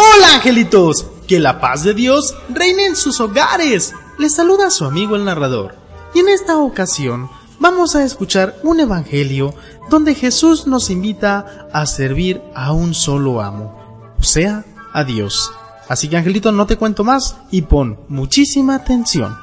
Hola 0.02 0.36
angelitos, 0.36 1.08
que 1.28 1.42
la 1.42 1.60
paz 1.60 1.84
de 1.84 1.94
Dios 1.94 2.34
reine 2.48 2.86
en 2.86 2.96
sus 2.96 3.20
hogares. 3.20 3.94
Les 4.18 4.34
saluda 4.34 4.70
su 4.70 4.86
amigo 4.86 5.18
el 5.18 5.26
narrador. 5.26 5.76
Y 6.14 6.20
en 6.20 6.30
esta 6.30 6.58
ocasión 6.58 7.30
vamos 7.60 7.98
a 7.98 8.06
escuchar 8.06 8.56
un 8.64 8.80
evangelio 8.80 9.54
donde 9.90 10.16
Jesús 10.16 10.68
nos 10.68 10.90
invita 10.90 11.68
a 11.74 11.86
servir 11.86 12.42
a 12.56 12.72
un 12.72 12.94
solo 12.94 13.42
amo, 13.42 14.16
o 14.18 14.24
sea, 14.24 14.64
a 14.94 15.04
Dios. 15.04 15.52
Así 15.90 16.08
que 16.08 16.16
angelito 16.16 16.54
no 16.54 16.66
te 16.66 16.78
cuento 16.78 17.04
más 17.04 17.36
y 17.52 17.64
pon 17.64 18.00
muchísima 18.08 18.76
atención. 18.76 19.38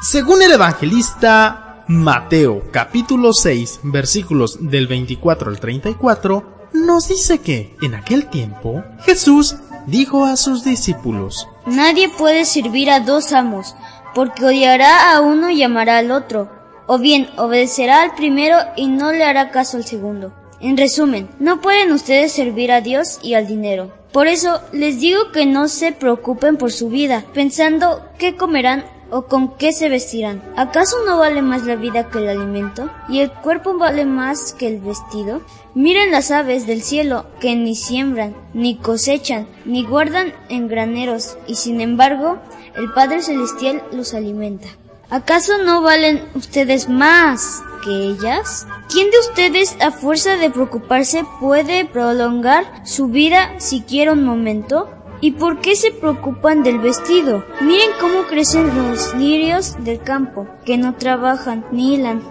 Según 0.00 0.40
el 0.40 0.52
evangelista 0.52 1.84
Mateo 1.86 2.62
capítulo 2.72 3.34
6 3.34 3.80
versículos 3.82 4.56
del 4.58 4.86
24 4.86 5.50
al 5.50 5.60
34, 5.60 6.56
nos 6.84 7.08
dice 7.08 7.38
que 7.40 7.74
en 7.82 7.94
aquel 7.94 8.28
tiempo 8.28 8.84
Jesús 9.00 9.56
dijo 9.86 10.24
a 10.24 10.36
sus 10.36 10.64
discípulos, 10.64 11.48
Nadie 11.66 12.08
puede 12.08 12.44
servir 12.44 12.90
a 12.90 13.00
dos 13.00 13.32
amos, 13.32 13.74
porque 14.14 14.44
odiará 14.44 15.12
a 15.14 15.20
uno 15.20 15.50
y 15.50 15.62
amará 15.62 15.98
al 15.98 16.10
otro, 16.10 16.50
o 16.86 16.98
bien 16.98 17.28
obedecerá 17.36 18.02
al 18.02 18.14
primero 18.14 18.58
y 18.76 18.88
no 18.88 19.12
le 19.12 19.24
hará 19.24 19.50
caso 19.50 19.76
al 19.76 19.84
segundo. 19.84 20.32
En 20.60 20.76
resumen, 20.76 21.28
no 21.38 21.60
pueden 21.60 21.92
ustedes 21.92 22.32
servir 22.32 22.72
a 22.72 22.80
Dios 22.80 23.18
y 23.22 23.34
al 23.34 23.46
dinero. 23.46 23.92
Por 24.12 24.26
eso 24.26 24.62
les 24.72 25.00
digo 25.00 25.30
que 25.32 25.44
no 25.44 25.68
se 25.68 25.92
preocupen 25.92 26.56
por 26.56 26.72
su 26.72 26.88
vida, 26.88 27.24
pensando 27.34 28.02
qué 28.18 28.36
comerán 28.36 28.84
o 29.10 29.26
con 29.26 29.56
qué 29.56 29.72
se 29.72 29.88
vestirán. 29.88 30.42
¿Acaso 30.56 30.96
no 31.06 31.18
vale 31.18 31.42
más 31.42 31.64
la 31.64 31.76
vida 31.76 32.08
que 32.08 32.18
el 32.18 32.28
alimento? 32.28 32.90
¿Y 33.08 33.20
el 33.20 33.30
cuerpo 33.30 33.78
vale 33.78 34.04
más 34.04 34.52
que 34.52 34.66
el 34.66 34.80
vestido? 34.80 35.42
Miren 35.74 36.10
las 36.10 36.30
aves 36.30 36.66
del 36.66 36.82
cielo, 36.82 37.26
que 37.40 37.54
ni 37.54 37.74
siembran, 37.74 38.34
ni 38.54 38.76
cosechan, 38.76 39.46
ni 39.64 39.84
guardan 39.84 40.32
en 40.48 40.68
graneros, 40.68 41.36
y 41.46 41.56
sin 41.56 41.80
embargo, 41.80 42.38
el 42.76 42.92
Padre 42.92 43.22
Celestial 43.22 43.82
los 43.92 44.14
alimenta. 44.14 44.68
¿Acaso 45.08 45.58
no 45.58 45.82
valen 45.82 46.24
ustedes 46.34 46.88
más 46.88 47.62
que 47.84 47.90
ellas? 47.90 48.66
¿Quién 48.90 49.10
de 49.10 49.18
ustedes 49.20 49.76
a 49.80 49.92
fuerza 49.92 50.36
de 50.36 50.50
preocuparse 50.50 51.24
puede 51.38 51.84
prolongar 51.84 52.64
su 52.84 53.06
vida 53.06 53.60
siquiera 53.60 54.12
un 54.12 54.24
momento? 54.24 54.90
¿Y 55.20 55.32
por 55.32 55.60
qué 55.60 55.76
se 55.76 55.92
preocupan 55.92 56.62
del 56.62 56.78
vestido? 56.78 57.44
Miren 57.60 57.90
cómo 58.00 58.24
crecen 58.28 58.66
los 58.76 59.14
lirios 59.14 59.76
del 59.82 60.00
campo, 60.00 60.46
que 60.64 60.76
no 60.76 60.94
trabajan 60.94 61.64
ni 61.72 61.94
hilan. 61.94 62.22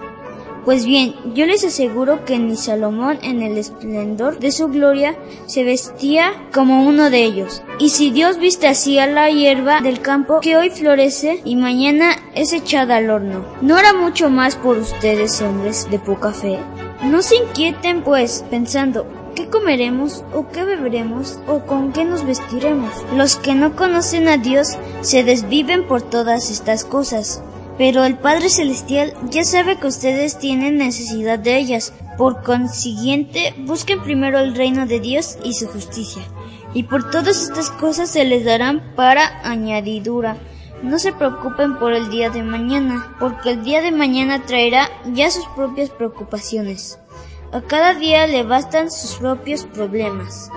Pues 0.65 0.83
bien, 0.83 1.13
yo 1.35 1.45
les 1.45 1.63
aseguro 1.63 2.25
que 2.25 2.39
ni 2.39 2.55
Salomón 2.55 3.19
en 3.21 3.43
el 3.43 3.55
esplendor 3.55 4.39
de 4.39 4.51
su 4.51 4.67
gloria 4.67 5.15
se 5.45 5.63
vestía 5.63 6.31
como 6.51 6.87
uno 6.87 7.11
de 7.11 7.23
ellos. 7.23 7.61
Y 7.77 7.89
si 7.89 8.09
Dios 8.09 8.39
viste 8.39 8.67
así 8.67 8.97
a 8.97 9.05
la 9.05 9.29
hierba 9.29 9.81
del 9.81 10.01
campo 10.01 10.39
que 10.39 10.57
hoy 10.57 10.71
florece 10.71 11.39
y 11.45 11.55
mañana 11.55 12.15
es 12.33 12.51
echada 12.51 12.97
al 12.97 13.11
horno, 13.11 13.45
¿no 13.61 13.75
hará 13.75 13.93
mucho 13.93 14.31
más 14.31 14.55
por 14.55 14.77
ustedes 14.77 15.39
hombres 15.43 15.87
de 15.91 15.99
poca 15.99 16.33
fe? 16.33 16.57
No 17.03 17.21
se 17.21 17.35
inquieten 17.35 18.01
pues 18.01 18.43
pensando, 18.49 19.05
¿Qué 19.35 19.49
comeremos 19.49 20.23
o 20.33 20.47
qué 20.47 20.63
beberemos 20.63 21.39
o 21.45 21.59
con 21.65 21.91
qué 21.91 22.05
nos 22.05 22.25
vestiremos? 22.25 22.89
Los 23.13 23.35
que 23.35 23.53
no 23.53 23.75
conocen 23.75 24.29
a 24.29 24.37
Dios 24.37 24.77
se 25.01 25.25
desviven 25.25 25.87
por 25.87 26.01
todas 26.01 26.49
estas 26.49 26.85
cosas. 26.85 27.43
Pero 27.77 28.05
el 28.05 28.17
Padre 28.17 28.47
Celestial 28.47 29.13
ya 29.29 29.43
sabe 29.43 29.77
que 29.77 29.87
ustedes 29.87 30.39
tienen 30.39 30.77
necesidad 30.77 31.37
de 31.37 31.57
ellas. 31.57 31.91
Por 32.17 32.43
consiguiente, 32.43 33.53
busquen 33.65 34.01
primero 34.03 34.39
el 34.39 34.55
reino 34.55 34.85
de 34.85 35.01
Dios 35.01 35.37
y 35.43 35.53
su 35.53 35.67
justicia. 35.67 36.23
Y 36.73 36.83
por 36.83 37.11
todas 37.11 37.43
estas 37.43 37.69
cosas 37.71 38.09
se 38.09 38.23
les 38.23 38.45
darán 38.45 38.95
para 38.95 39.41
añadidura. 39.43 40.37
No 40.81 40.97
se 40.97 41.11
preocupen 41.11 41.77
por 41.77 41.91
el 41.91 42.09
día 42.09 42.29
de 42.29 42.41
mañana, 42.41 43.13
porque 43.19 43.51
el 43.51 43.65
día 43.65 43.81
de 43.81 43.91
mañana 43.91 44.45
traerá 44.45 44.89
ya 45.13 45.29
sus 45.29 45.45
propias 45.57 45.89
preocupaciones. 45.89 46.99
A 47.55 47.61
cada 47.61 47.93
día 47.93 48.27
le 48.27 48.43
bastan 48.43 48.91
sus 48.91 49.15
propios 49.15 49.65
problemas. 49.65 50.49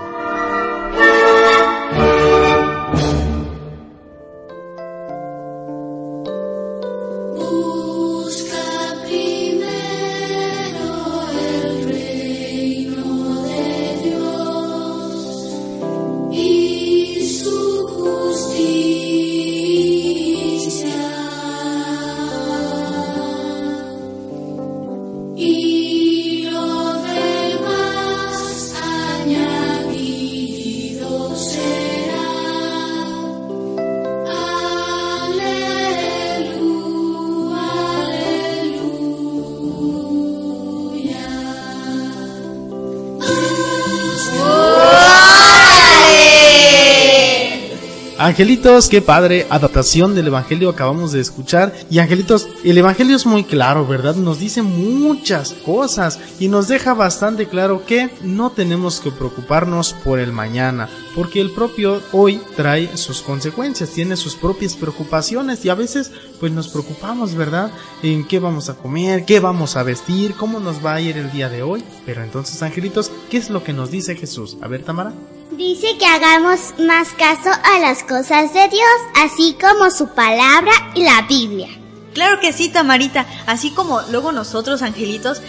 Angelitos, 48.29 48.89
qué 48.89 49.01
padre 49.01 49.47
adaptación 49.49 50.13
del 50.13 50.27
Evangelio 50.27 50.69
acabamos 50.69 51.11
de 51.11 51.19
escuchar. 51.19 51.73
Y 51.89 51.97
Angelitos, 51.97 52.47
el 52.63 52.77
Evangelio 52.77 53.15
es 53.15 53.25
muy 53.25 53.43
claro, 53.43 53.87
¿verdad? 53.87 54.13
Nos 54.13 54.37
dice 54.37 54.61
muchas 54.61 55.53
cosas 55.53 56.19
y 56.39 56.47
nos 56.47 56.67
deja 56.67 56.93
bastante 56.93 57.47
claro 57.47 57.87
que 57.87 58.11
no 58.21 58.51
tenemos 58.51 58.99
que 58.99 59.09
preocuparnos 59.09 59.93
por 60.03 60.19
el 60.19 60.31
mañana, 60.31 60.87
porque 61.15 61.41
el 61.41 61.49
propio 61.49 62.03
hoy 62.11 62.39
trae 62.55 62.95
sus 62.97 63.21
consecuencias, 63.23 63.89
tiene 63.89 64.15
sus 64.15 64.35
propias 64.35 64.75
preocupaciones 64.75 65.65
y 65.65 65.69
a 65.69 65.75
veces 65.75 66.11
pues 66.39 66.51
nos 66.51 66.67
preocupamos, 66.67 67.33
¿verdad? 67.33 67.71
En 68.03 68.27
qué 68.27 68.37
vamos 68.37 68.69
a 68.69 68.75
comer, 68.75 69.25
qué 69.25 69.39
vamos 69.39 69.75
a 69.75 69.81
vestir, 69.81 70.35
cómo 70.35 70.59
nos 70.59 70.85
va 70.85 70.93
a 70.93 71.01
ir 71.01 71.17
el 71.17 71.31
día 71.31 71.49
de 71.49 71.63
hoy. 71.63 71.83
Pero 72.05 72.23
entonces, 72.23 72.61
Angelitos, 72.61 73.11
¿qué 73.31 73.37
es 73.37 73.49
lo 73.49 73.63
que 73.63 73.73
nos 73.73 73.89
dice 73.89 74.15
Jesús? 74.15 74.55
A 74.61 74.67
ver, 74.67 74.83
Tamara. 74.83 75.13
Dice 75.59 75.97
que 75.97 76.05
hagamos 76.05 76.73
más 76.79 77.09
caso 77.09 77.49
a 77.51 77.79
las 77.79 78.03
cosas 78.03 78.53
de 78.53 78.69
Dios, 78.69 78.99
así 79.17 79.57
como 79.59 79.91
su 79.91 80.07
palabra 80.07 80.71
y 80.95 81.03
la 81.03 81.23
Biblia. 81.23 81.67
Claro 82.13 82.39
que 82.39 82.53
sí, 82.53 82.69
Tamarita. 82.69 83.25
Así 83.45 83.71
como 83.71 83.99
luego 84.03 84.31
nosotros, 84.31 84.81
angelitos, 84.81 85.41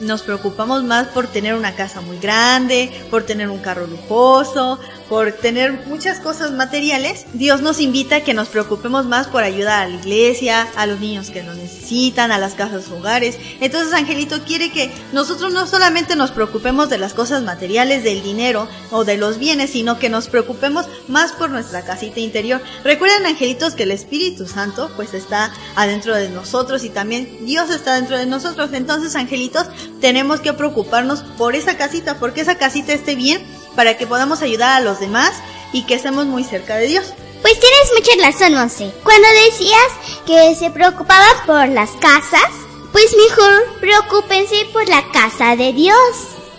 nos 0.00 0.22
preocupamos 0.22 0.84
más 0.84 1.08
por 1.08 1.26
tener 1.26 1.54
una 1.54 1.74
casa 1.74 2.00
muy 2.00 2.18
grande, 2.18 2.90
por 3.10 3.24
tener 3.24 3.48
un 3.48 3.58
carro 3.58 3.86
lujoso, 3.86 4.78
por 5.08 5.32
tener 5.32 5.86
muchas 5.86 6.20
cosas 6.20 6.52
materiales, 6.52 7.24
Dios 7.32 7.62
nos 7.62 7.80
invita 7.80 8.16
a 8.16 8.20
que 8.20 8.34
nos 8.34 8.48
preocupemos 8.48 9.06
más 9.06 9.26
por 9.26 9.42
ayudar 9.42 9.86
a 9.86 9.88
la 9.88 9.96
iglesia, 9.96 10.68
a 10.76 10.86
los 10.86 11.00
niños 11.00 11.30
que 11.30 11.42
lo 11.42 11.54
necesitan, 11.54 12.30
a 12.30 12.38
las 12.38 12.54
casas 12.54 12.90
hogares. 12.90 13.38
Entonces 13.60 13.94
Angelito 13.94 14.42
quiere 14.44 14.70
que 14.70 14.92
nosotros 15.12 15.52
no 15.52 15.66
solamente 15.66 16.14
nos 16.14 16.30
preocupemos 16.30 16.90
de 16.90 16.98
las 16.98 17.14
cosas 17.14 17.42
materiales, 17.42 18.04
del 18.04 18.22
dinero 18.22 18.68
o 18.90 19.04
de 19.04 19.16
los 19.16 19.38
bienes, 19.38 19.70
sino 19.70 19.98
que 19.98 20.10
nos 20.10 20.28
preocupemos 20.28 20.86
más 21.08 21.32
por 21.32 21.50
nuestra 21.50 21.82
casita 21.82 22.20
interior. 22.20 22.60
Recuerden 22.84 23.24
Angelitos 23.24 23.74
que 23.74 23.84
el 23.84 23.92
Espíritu 23.92 24.46
Santo 24.46 24.90
pues 24.94 25.14
está 25.14 25.52
adentro 25.74 26.14
de 26.14 26.28
nosotros 26.28 26.84
y 26.84 26.90
también 26.90 27.46
Dios 27.46 27.70
está 27.70 27.94
dentro 27.94 28.18
de 28.18 28.26
nosotros. 28.26 28.70
Entonces 28.72 29.14
Angelitos 29.14 29.66
tenemos 30.00 30.40
que 30.40 30.52
preocuparnos 30.52 31.20
por 31.36 31.54
esa 31.54 31.76
casita, 31.76 32.18
porque 32.18 32.40
esa 32.40 32.56
casita 32.56 32.92
esté 32.92 33.14
bien 33.14 33.44
para 33.74 33.96
que 33.96 34.06
podamos 34.06 34.42
ayudar 34.42 34.76
a 34.76 34.84
los 34.84 35.00
demás 35.00 35.32
y 35.72 35.82
que 35.82 35.94
estemos 35.94 36.26
muy 36.26 36.44
cerca 36.44 36.76
de 36.76 36.86
Dios. 36.86 37.12
Pues 37.42 37.58
tienes 37.60 37.92
mucha 37.94 38.26
razón, 38.26 38.54
Monse. 38.54 38.92
Cuando 39.04 39.28
decías 39.46 39.88
que 40.26 40.54
se 40.54 40.70
preocupaban 40.70 41.36
por 41.46 41.68
las 41.68 41.90
casas, 41.92 42.50
pues 42.92 43.14
mejor 43.16 43.78
preocúpense 43.80 44.66
por 44.72 44.88
la 44.88 45.04
casa 45.12 45.56
de 45.56 45.72
Dios. 45.72 45.96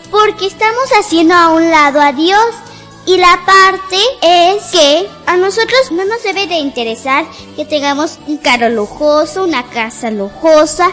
Porque 0.09 0.47
estamos 0.47 0.89
haciendo 0.97 1.35
a 1.35 1.49
un 1.49 1.69
lado 1.69 2.01
a 2.01 2.13
Dios. 2.13 2.45
Y 3.05 3.17
la 3.17 3.41
parte 3.45 3.97
es 4.21 4.63
que 4.71 5.09
a 5.25 5.35
nosotros 5.35 5.91
no 5.91 6.05
nos 6.05 6.21
debe 6.23 6.47
de 6.47 6.55
interesar 6.55 7.25
que 7.55 7.65
tengamos 7.65 8.19
un 8.27 8.37
carro 8.37 8.69
lujoso, 8.69 9.43
una 9.43 9.69
casa 9.69 10.11
lujosa. 10.11 10.91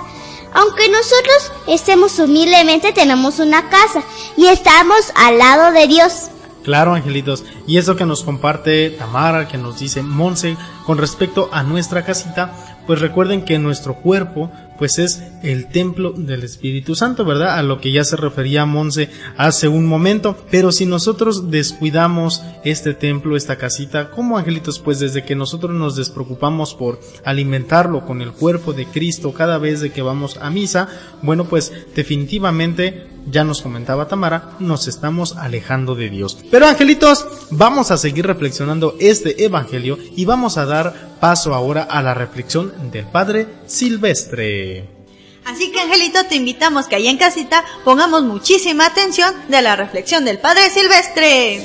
Aunque 0.53 0.89
nosotros 0.89 1.53
estemos 1.67 2.19
humildemente, 2.19 2.93
tenemos 2.93 3.39
una 3.39 3.69
casa 3.69 4.03
y 4.37 4.47
estamos 4.47 5.13
al 5.15 5.39
lado 5.39 5.73
de 5.73 5.87
Dios. 5.87 6.31
Claro, 6.65 6.95
angelitos. 6.95 7.45
Y 7.67 7.79
eso 7.79 7.95
que 7.95 8.07
nos 8.07 8.25
comparte 8.25 8.91
Tamara, 8.91 9.47
que 9.47 9.57
nos 9.57 9.79
dice 9.79 10.03
Monse, 10.03 10.57
con 10.85 10.99
respecto 10.99 11.49
a 11.53 11.63
nuestra 11.63 12.05
casita, 12.05 12.53
pues 12.89 13.01
recuerden 13.01 13.45
que 13.45 13.59
nuestro 13.59 13.95
cuerpo, 13.95 14.51
pues 14.79 14.99
es 14.99 15.23
el 15.43 15.69
templo 15.69 16.13
del 16.13 16.43
Espíritu 16.43 16.95
Santo, 16.95 17.25
¿verdad? 17.25 17.59
A 17.59 17.63
lo 17.63 17.81
que 17.81 17.93
ya 17.93 18.05
se 18.05 18.17
refería 18.17 18.67
Monse 18.67 19.11
hace 19.37 19.69
un 19.69 19.87
momento. 19.87 20.37
Pero 20.51 20.73
si 20.73 20.87
nosotros 20.87 21.51
descuidamos 21.51 22.43
este 22.65 22.95
templo, 22.95 23.37
esta 23.37 23.57
casita, 23.57 24.11
como 24.11 24.39
angelitos, 24.39 24.79
pues 24.79 24.99
desde 24.99 25.25
que 25.25 25.35
nosotros 25.35 25.73
nos 25.73 25.97
despreocupamos 25.97 26.75
por 26.75 27.01
alimentarlo 27.25 28.05
con 28.07 28.23
el 28.23 28.33
cuerpo 28.33 28.73
de 28.73 28.87
Cristo 28.87 29.33
cada 29.33 29.59
vez 29.59 29.81
de 29.81 29.91
que 29.91 30.03
vamos 30.03 30.39
a 30.41 30.51
misa, 30.51 30.89
bueno, 31.23 31.45
pues 31.45 31.73
definitivamente 31.95 33.16
ya 33.27 33.45
nos 33.45 33.63
comentaba 33.63 34.09
Tamara, 34.09 34.51
nos 34.59 34.89
estamos 34.89 35.37
alejando 35.37 35.95
de 35.95 36.11
Dios. 36.11 36.39
Pero 36.51 36.67
angelitos, 36.67 37.27
vamos 37.51 37.91
a 37.91 37.99
seguir 37.99 38.27
reflexionando 38.27 38.97
este 39.01 39.45
evangelio 39.45 39.99
y 40.17 40.25
vamos 40.25 40.57
a 40.57 40.67
dar 40.67 41.17
paso 41.21 41.55
ahora 41.55 41.83
a 41.83 42.03
la 42.03 42.15
reflexión 42.15 42.73
del 42.91 43.07
Padre 43.07 43.47
Silvestre. 43.67 44.89
Así 45.45 45.71
que 45.71 45.81
Angelito 45.81 46.25
te 46.25 46.35
invitamos 46.35 46.87
que 46.87 46.97
ahí 46.97 47.07
en 47.07 47.19
casita 47.19 47.65
pongamos 47.85 48.25
muchísima 48.25 48.87
atención 48.87 49.33
de 49.49 49.63
la 49.63 49.77
reflexión 49.77 50.25
del 50.25 50.39
Padre 50.39 50.71
Silvestre. 50.71 51.63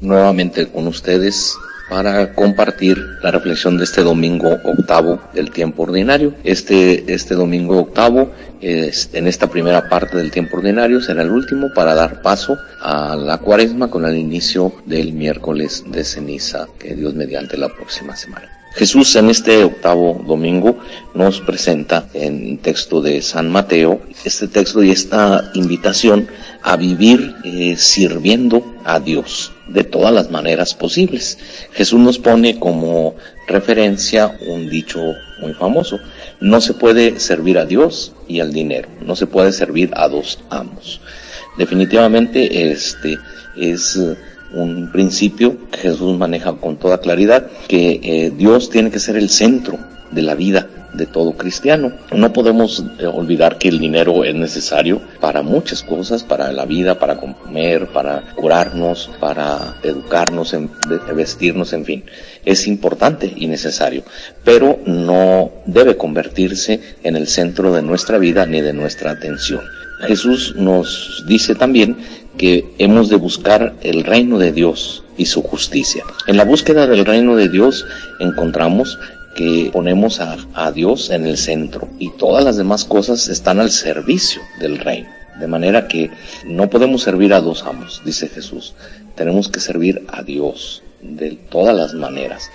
Nuevamente 0.00 0.70
con 0.70 0.86
ustedes 0.86 1.56
para 1.94 2.34
compartir 2.34 2.98
la 3.22 3.30
reflexión 3.30 3.78
de 3.78 3.84
este 3.84 4.02
domingo 4.02 4.58
octavo 4.64 5.20
del 5.32 5.52
tiempo 5.52 5.84
ordinario. 5.84 6.34
Este, 6.42 7.04
este 7.14 7.36
domingo 7.36 7.78
octavo, 7.78 8.32
es, 8.60 9.10
en 9.12 9.28
esta 9.28 9.48
primera 9.48 9.88
parte 9.88 10.16
del 10.16 10.32
tiempo 10.32 10.56
ordinario, 10.56 11.00
será 11.00 11.22
el 11.22 11.30
último 11.30 11.72
para 11.72 11.94
dar 11.94 12.20
paso 12.20 12.58
a 12.80 13.14
la 13.14 13.38
cuaresma 13.38 13.90
con 13.90 14.04
el 14.06 14.16
inicio 14.16 14.72
del 14.86 15.12
miércoles 15.12 15.84
de 15.86 16.02
ceniza, 16.02 16.66
que 16.80 16.96
Dios 16.96 17.14
mediante 17.14 17.56
la 17.56 17.68
próxima 17.68 18.16
semana. 18.16 18.63
Jesús 18.74 19.14
en 19.14 19.30
este 19.30 19.62
octavo 19.62 20.20
domingo 20.26 20.76
nos 21.14 21.40
presenta 21.40 22.08
en 22.12 22.58
texto 22.58 23.00
de 23.00 23.22
San 23.22 23.48
Mateo 23.50 24.00
este 24.24 24.48
texto 24.48 24.82
y 24.82 24.90
esta 24.90 25.52
invitación 25.54 26.26
a 26.62 26.76
vivir 26.76 27.36
eh, 27.44 27.76
sirviendo 27.76 28.64
a 28.84 28.98
Dios 28.98 29.52
de 29.68 29.84
todas 29.84 30.12
las 30.12 30.30
maneras 30.32 30.74
posibles. 30.74 31.38
Jesús 31.72 32.00
nos 32.00 32.18
pone 32.18 32.58
como 32.58 33.14
referencia 33.46 34.36
un 34.48 34.68
dicho 34.68 35.00
muy 35.40 35.52
famoso. 35.54 36.00
No 36.40 36.60
se 36.60 36.74
puede 36.74 37.20
servir 37.20 37.58
a 37.58 37.66
Dios 37.66 38.12
y 38.26 38.40
al 38.40 38.52
dinero. 38.52 38.88
No 39.06 39.14
se 39.14 39.26
puede 39.28 39.52
servir 39.52 39.90
a 39.94 40.08
dos 40.08 40.40
amos. 40.50 41.00
Definitivamente 41.56 42.72
este 42.72 43.18
es 43.56 43.96
un 44.54 44.90
principio 44.90 45.56
que 45.70 45.78
Jesús 45.78 46.16
maneja 46.16 46.52
con 46.54 46.76
toda 46.76 46.98
claridad, 46.98 47.46
que 47.68 48.00
eh, 48.02 48.32
Dios 48.36 48.70
tiene 48.70 48.90
que 48.90 49.00
ser 49.00 49.16
el 49.16 49.28
centro 49.28 49.78
de 50.10 50.22
la 50.22 50.34
vida 50.34 50.68
de 50.94 51.06
todo 51.06 51.32
cristiano. 51.32 51.92
No 52.12 52.32
podemos 52.32 52.84
eh, 52.98 53.06
olvidar 53.06 53.58
que 53.58 53.68
el 53.68 53.78
dinero 53.78 54.24
es 54.24 54.34
necesario 54.34 55.00
para 55.20 55.42
muchas 55.42 55.82
cosas, 55.82 56.22
para 56.22 56.52
la 56.52 56.64
vida, 56.64 56.98
para 56.98 57.16
comer, 57.16 57.88
para 57.88 58.22
curarnos, 58.34 59.10
para 59.20 59.76
educarnos, 59.82 60.54
en, 60.54 60.70
vestirnos, 61.14 61.72
en 61.72 61.84
fin. 61.84 62.04
Es 62.44 62.66
importante 62.66 63.32
y 63.34 63.46
necesario, 63.46 64.04
pero 64.44 64.78
no 64.86 65.50
debe 65.66 65.96
convertirse 65.96 66.80
en 67.02 67.16
el 67.16 67.26
centro 67.26 67.72
de 67.72 67.82
nuestra 67.82 68.18
vida 68.18 68.46
ni 68.46 68.60
de 68.60 68.72
nuestra 68.72 69.10
atención. 69.10 69.62
Jesús 70.00 70.54
nos 70.56 71.24
dice 71.26 71.54
también 71.54 71.96
que 72.36 72.74
hemos 72.78 73.08
de 73.08 73.16
buscar 73.16 73.74
el 73.82 74.04
reino 74.04 74.38
de 74.38 74.52
Dios 74.52 75.04
y 75.16 75.26
su 75.26 75.42
justicia. 75.42 76.04
En 76.26 76.36
la 76.36 76.44
búsqueda 76.44 76.86
del 76.86 77.04
reino 77.04 77.36
de 77.36 77.48
Dios 77.48 77.86
encontramos 78.18 78.98
que 79.36 79.70
ponemos 79.72 80.20
a, 80.20 80.70
Dios 80.72 81.10
en 81.10 81.26
el 81.26 81.36
centro 81.36 81.88
y 81.98 82.10
todas 82.10 82.44
las 82.44 82.56
demás 82.56 82.84
cosas 82.84 83.28
están 83.28 83.60
al 83.60 83.70
servicio 83.70 84.42
del 84.60 84.78
reino. 84.78 85.08
De 85.40 85.48
manera 85.48 85.88
que 85.88 86.10
no 86.44 86.70
podemos 86.70 87.02
servir 87.02 87.34
a 87.34 87.40
dos 87.40 87.64
amos, 87.64 88.02
dice 88.04 88.28
Jesús. 88.28 88.74
Tenemos 89.16 89.48
que 89.48 89.60
servir 89.60 90.04
a 90.08 90.22
Dios 90.22 90.82
de 91.02 91.32
todas 91.50 91.74
las 91.74 91.94
maneras 91.94 92.50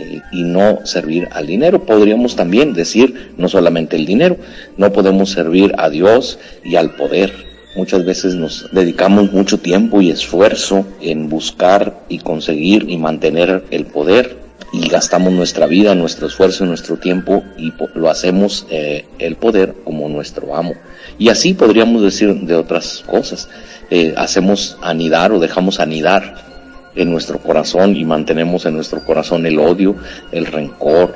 eh, 0.00 0.22
y 0.32 0.42
no 0.42 0.80
servir 0.84 1.28
al 1.32 1.46
dinero. 1.46 1.84
Podríamos 1.84 2.36
también 2.36 2.72
decir 2.72 3.32
no 3.36 3.48
solamente 3.48 3.96
el 3.96 4.06
dinero, 4.06 4.36
no 4.76 4.92
podemos 4.92 5.30
servir 5.30 5.74
a 5.78 5.90
Dios 5.90 6.38
y 6.64 6.76
al 6.76 6.94
poder. 6.96 7.32
Muchas 7.76 8.04
veces 8.04 8.34
nos 8.34 8.68
dedicamos 8.72 9.32
mucho 9.32 9.58
tiempo 9.58 10.00
y 10.00 10.10
esfuerzo 10.10 10.84
en 11.00 11.28
buscar 11.28 12.00
y 12.08 12.18
conseguir 12.18 12.86
y 12.88 12.96
mantener 12.96 13.64
el 13.70 13.86
poder 13.86 14.40
y 14.72 14.88
gastamos 14.88 15.32
nuestra 15.32 15.66
vida, 15.66 15.94
nuestro 15.94 16.26
esfuerzo, 16.26 16.64
nuestro 16.64 16.96
tiempo 16.96 17.42
y 17.56 17.72
lo 17.94 18.10
hacemos 18.10 18.66
eh, 18.70 19.04
el 19.18 19.36
poder 19.36 19.74
como 19.84 20.08
nuestro 20.08 20.54
amo. 20.56 20.74
Y 21.18 21.28
así 21.28 21.54
podríamos 21.54 22.02
decir 22.02 22.34
de 22.34 22.54
otras 22.54 23.04
cosas. 23.06 23.48
Eh, 23.90 24.14
hacemos 24.16 24.78
anidar 24.82 25.32
o 25.32 25.40
dejamos 25.40 25.80
anidar 25.80 26.49
en 26.94 27.10
nuestro 27.10 27.38
corazón 27.38 27.96
y 27.96 28.04
mantenemos 28.04 28.66
en 28.66 28.74
nuestro 28.74 29.04
corazón 29.04 29.46
el 29.46 29.58
odio, 29.58 29.96
el 30.32 30.46
rencor, 30.46 31.14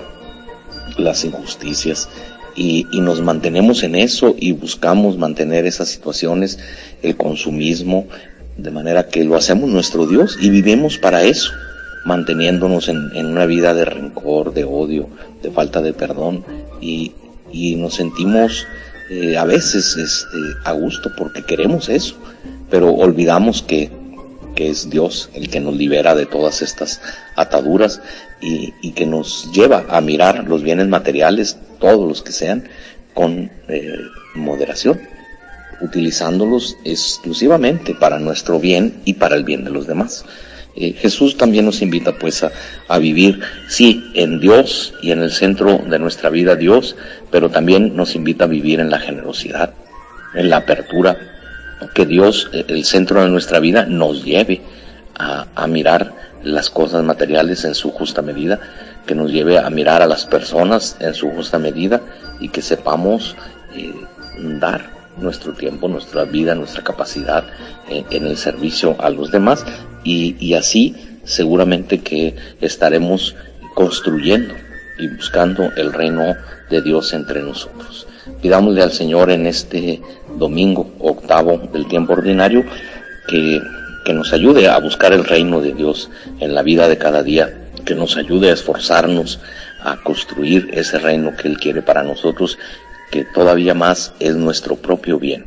las 0.96 1.24
injusticias. 1.24 2.08
Y, 2.56 2.86
y 2.92 3.00
nos 3.00 3.20
mantenemos 3.20 3.82
en 3.82 3.96
eso 3.96 4.36
y 4.38 4.52
buscamos 4.52 5.18
mantener 5.18 5.66
esas 5.66 5.88
situaciones, 5.88 6.58
el 7.02 7.16
consumismo, 7.16 8.06
de 8.56 8.70
manera 8.70 9.08
que 9.08 9.24
lo 9.24 9.34
hacemos 9.34 9.68
nuestro 9.68 10.06
Dios 10.06 10.38
y 10.40 10.50
vivimos 10.50 10.98
para 10.98 11.24
eso 11.24 11.50
manteniéndonos 12.04 12.88
en, 12.88 13.10
en, 13.14 13.26
una 13.26 13.46
vida 13.46 13.74
de 13.74 13.84
rencor, 13.84 14.52
de 14.52 14.64
odio, 14.64 15.08
de 15.42 15.50
falta 15.50 15.80
de 15.80 15.92
perdón 15.92 16.44
y, 16.80 17.12
y 17.50 17.76
nos 17.76 17.94
sentimos 17.94 18.66
eh, 19.10 19.36
a 19.36 19.44
veces 19.44 19.96
este, 19.96 20.36
a 20.64 20.72
gusto 20.72 21.10
porque 21.16 21.42
queremos 21.42 21.88
eso, 21.88 22.16
pero 22.70 22.92
olvidamos 22.92 23.62
que 23.62 23.90
que 24.54 24.70
es 24.70 24.90
Dios 24.90 25.30
el 25.34 25.48
que 25.48 25.60
nos 25.60 25.76
libera 25.76 26.14
de 26.14 26.26
todas 26.26 26.62
estas 26.62 27.00
ataduras 27.36 28.00
y, 28.40 28.92
que 28.92 29.06
nos 29.06 29.50
lleva 29.52 29.84
a 29.88 30.00
mirar 30.00 30.44
los 30.44 30.62
bienes 30.62 30.88
materiales, 30.88 31.56
todos 31.80 32.06
los 32.06 32.22
que 32.22 32.32
sean, 32.32 32.68
con 33.14 33.50
eh, 33.68 33.96
moderación, 34.34 35.00
utilizándolos 35.80 36.76
exclusivamente 36.84 37.94
para 37.94 38.18
nuestro 38.18 38.60
bien 38.60 39.00
y 39.04 39.14
para 39.14 39.36
el 39.36 39.44
bien 39.44 39.64
de 39.64 39.70
los 39.70 39.86
demás. 39.86 40.24
Eh, 40.76 40.92
Jesús 40.92 41.36
también 41.36 41.64
nos 41.64 41.82
invita 41.82 42.12
pues 42.18 42.44
a, 42.44 42.98
vivir, 42.98 43.40
sí, 43.68 44.04
en 44.14 44.40
Dios 44.40 44.92
y 45.02 45.12
en 45.12 45.22
el 45.22 45.30
centro 45.30 45.78
de 45.78 45.98
nuestra 45.98 46.30
vida 46.30 46.56
Dios, 46.56 46.96
pero 47.30 47.48
también 47.50 47.96
nos 47.96 48.16
invita 48.16 48.44
a 48.44 48.48
vivir 48.48 48.80
en 48.80 48.90
la 48.90 48.98
generosidad, 48.98 49.72
en 50.34 50.50
la 50.50 50.58
apertura, 50.58 51.33
que 51.94 52.06
Dios, 52.06 52.50
eh, 52.52 52.64
el 52.68 52.84
centro 52.84 53.22
de 53.22 53.28
nuestra 53.28 53.60
vida, 53.60 53.86
nos 53.86 54.24
lleve 54.24 54.62
a, 55.16 55.66
mirar 55.68 56.12
las 56.42 56.70
cosas 56.70 57.04
materiales 57.04 57.64
en 57.64 57.74
su 57.74 57.90
justa 57.90 58.20
medida, 58.20 58.58
que 59.06 59.14
nos 59.14 59.30
lleve 59.30 59.58
a 59.58 59.70
mirar 59.70 60.02
a 60.02 60.06
las 60.06 60.24
personas 60.26 60.96
en 61.00 61.14
su 61.14 61.30
justa 61.30 61.58
medida 61.58 62.00
y 62.40 62.48
que 62.48 62.62
sepamos 62.62 63.36
eh, 63.74 63.94
dar 64.60 64.90
nuestro 65.16 65.52
tiempo, 65.52 65.88
nuestra 65.88 66.24
vida, 66.24 66.54
nuestra 66.54 66.82
capacidad 66.82 67.44
en, 67.88 68.04
en 68.10 68.26
el 68.26 68.36
servicio 68.36 68.96
a 68.98 69.10
los 69.10 69.30
demás 69.30 69.64
y, 70.02 70.36
y, 70.44 70.54
así 70.54 71.20
seguramente 71.24 72.00
que 72.00 72.34
estaremos 72.60 73.36
construyendo 73.74 74.54
y 74.98 75.08
buscando 75.08 75.70
el 75.76 75.92
reino 75.92 76.34
de 76.70 76.82
Dios 76.82 77.12
entre 77.12 77.42
nosotros. 77.42 78.06
Pidámosle 78.40 78.82
al 78.82 78.92
Señor 78.92 79.30
en 79.30 79.46
este 79.46 80.00
domingo 80.36 80.92
octavo 81.00 81.58
del 81.72 81.86
tiempo 81.86 82.14
ordinario 82.14 82.64
que, 83.26 83.60
que 84.04 84.12
nos 84.12 84.32
ayude 84.32 84.68
a 84.68 84.78
buscar 84.78 85.12
el 85.12 85.24
reino 85.24 85.60
de 85.60 85.72
Dios 85.72 86.10
en 86.40 86.54
la 86.54 86.62
vida 86.62 86.88
de 86.88 86.98
cada 86.98 87.22
día, 87.22 87.68
que 87.84 87.94
nos 87.94 88.16
ayude 88.16 88.50
a 88.50 88.54
esforzarnos 88.54 89.40
a 89.84 89.96
construir 90.02 90.70
ese 90.72 90.98
reino 90.98 91.36
que 91.36 91.48
Él 91.48 91.58
quiere 91.58 91.82
para 91.82 92.02
nosotros, 92.02 92.58
que 93.10 93.24
todavía 93.24 93.74
más 93.74 94.14
es 94.18 94.34
nuestro 94.34 94.76
propio 94.76 95.18
bien, 95.18 95.46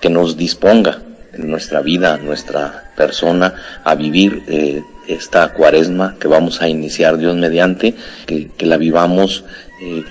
que 0.00 0.08
nos 0.08 0.36
disponga 0.36 0.98
en 1.32 1.50
nuestra 1.50 1.80
vida, 1.80 2.16
nuestra 2.16 2.90
persona, 2.96 3.54
a 3.84 3.94
vivir 3.94 4.42
eh, 4.46 4.82
esta 5.06 5.52
cuaresma 5.52 6.16
que 6.18 6.28
vamos 6.28 6.62
a 6.62 6.68
iniciar 6.68 7.18
Dios 7.18 7.36
mediante, 7.36 7.94
que, 8.26 8.50
que 8.56 8.66
la 8.66 8.78
vivamos 8.78 9.44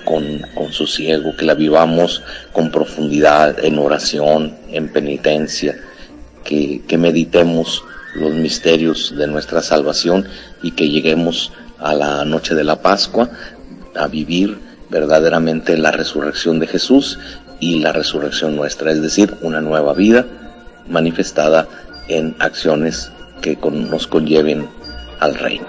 con, 0.04 0.40
con 0.54 0.72
sosiego, 0.72 1.36
que 1.36 1.44
la 1.44 1.54
vivamos 1.54 2.22
con 2.52 2.70
profundidad, 2.70 3.64
en 3.64 3.78
oración, 3.78 4.56
en 4.70 4.88
penitencia, 4.88 5.76
que, 6.44 6.82
que 6.86 6.98
meditemos 6.98 7.82
los 8.14 8.32
misterios 8.34 9.14
de 9.16 9.26
nuestra 9.26 9.62
salvación 9.62 10.26
y 10.62 10.72
que 10.72 10.88
lleguemos 10.88 11.52
a 11.78 11.94
la 11.94 12.24
noche 12.24 12.54
de 12.54 12.64
la 12.64 12.80
Pascua 12.80 13.30
a 13.96 14.06
vivir 14.06 14.58
verdaderamente 14.90 15.76
la 15.76 15.90
resurrección 15.90 16.58
de 16.60 16.66
Jesús 16.66 17.18
y 17.60 17.80
la 17.80 17.92
resurrección 17.92 18.56
nuestra, 18.56 18.92
es 18.92 19.02
decir, 19.02 19.34
una 19.40 19.60
nueva 19.60 19.94
vida 19.94 20.26
manifestada 20.88 21.66
en 22.08 22.36
acciones 22.38 23.10
que 23.40 23.56
con, 23.56 23.90
nos 23.90 24.06
conlleven 24.06 24.68
al 25.20 25.34
reino. 25.34 25.66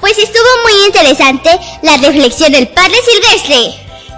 Pues 0.00 0.18
estuvo 0.18 0.62
muy 0.64 0.86
interesante 0.86 1.50
la 1.82 1.96
reflexión 1.96 2.52
del 2.52 2.68
Padre 2.68 2.96
Silvestre. 3.04 3.74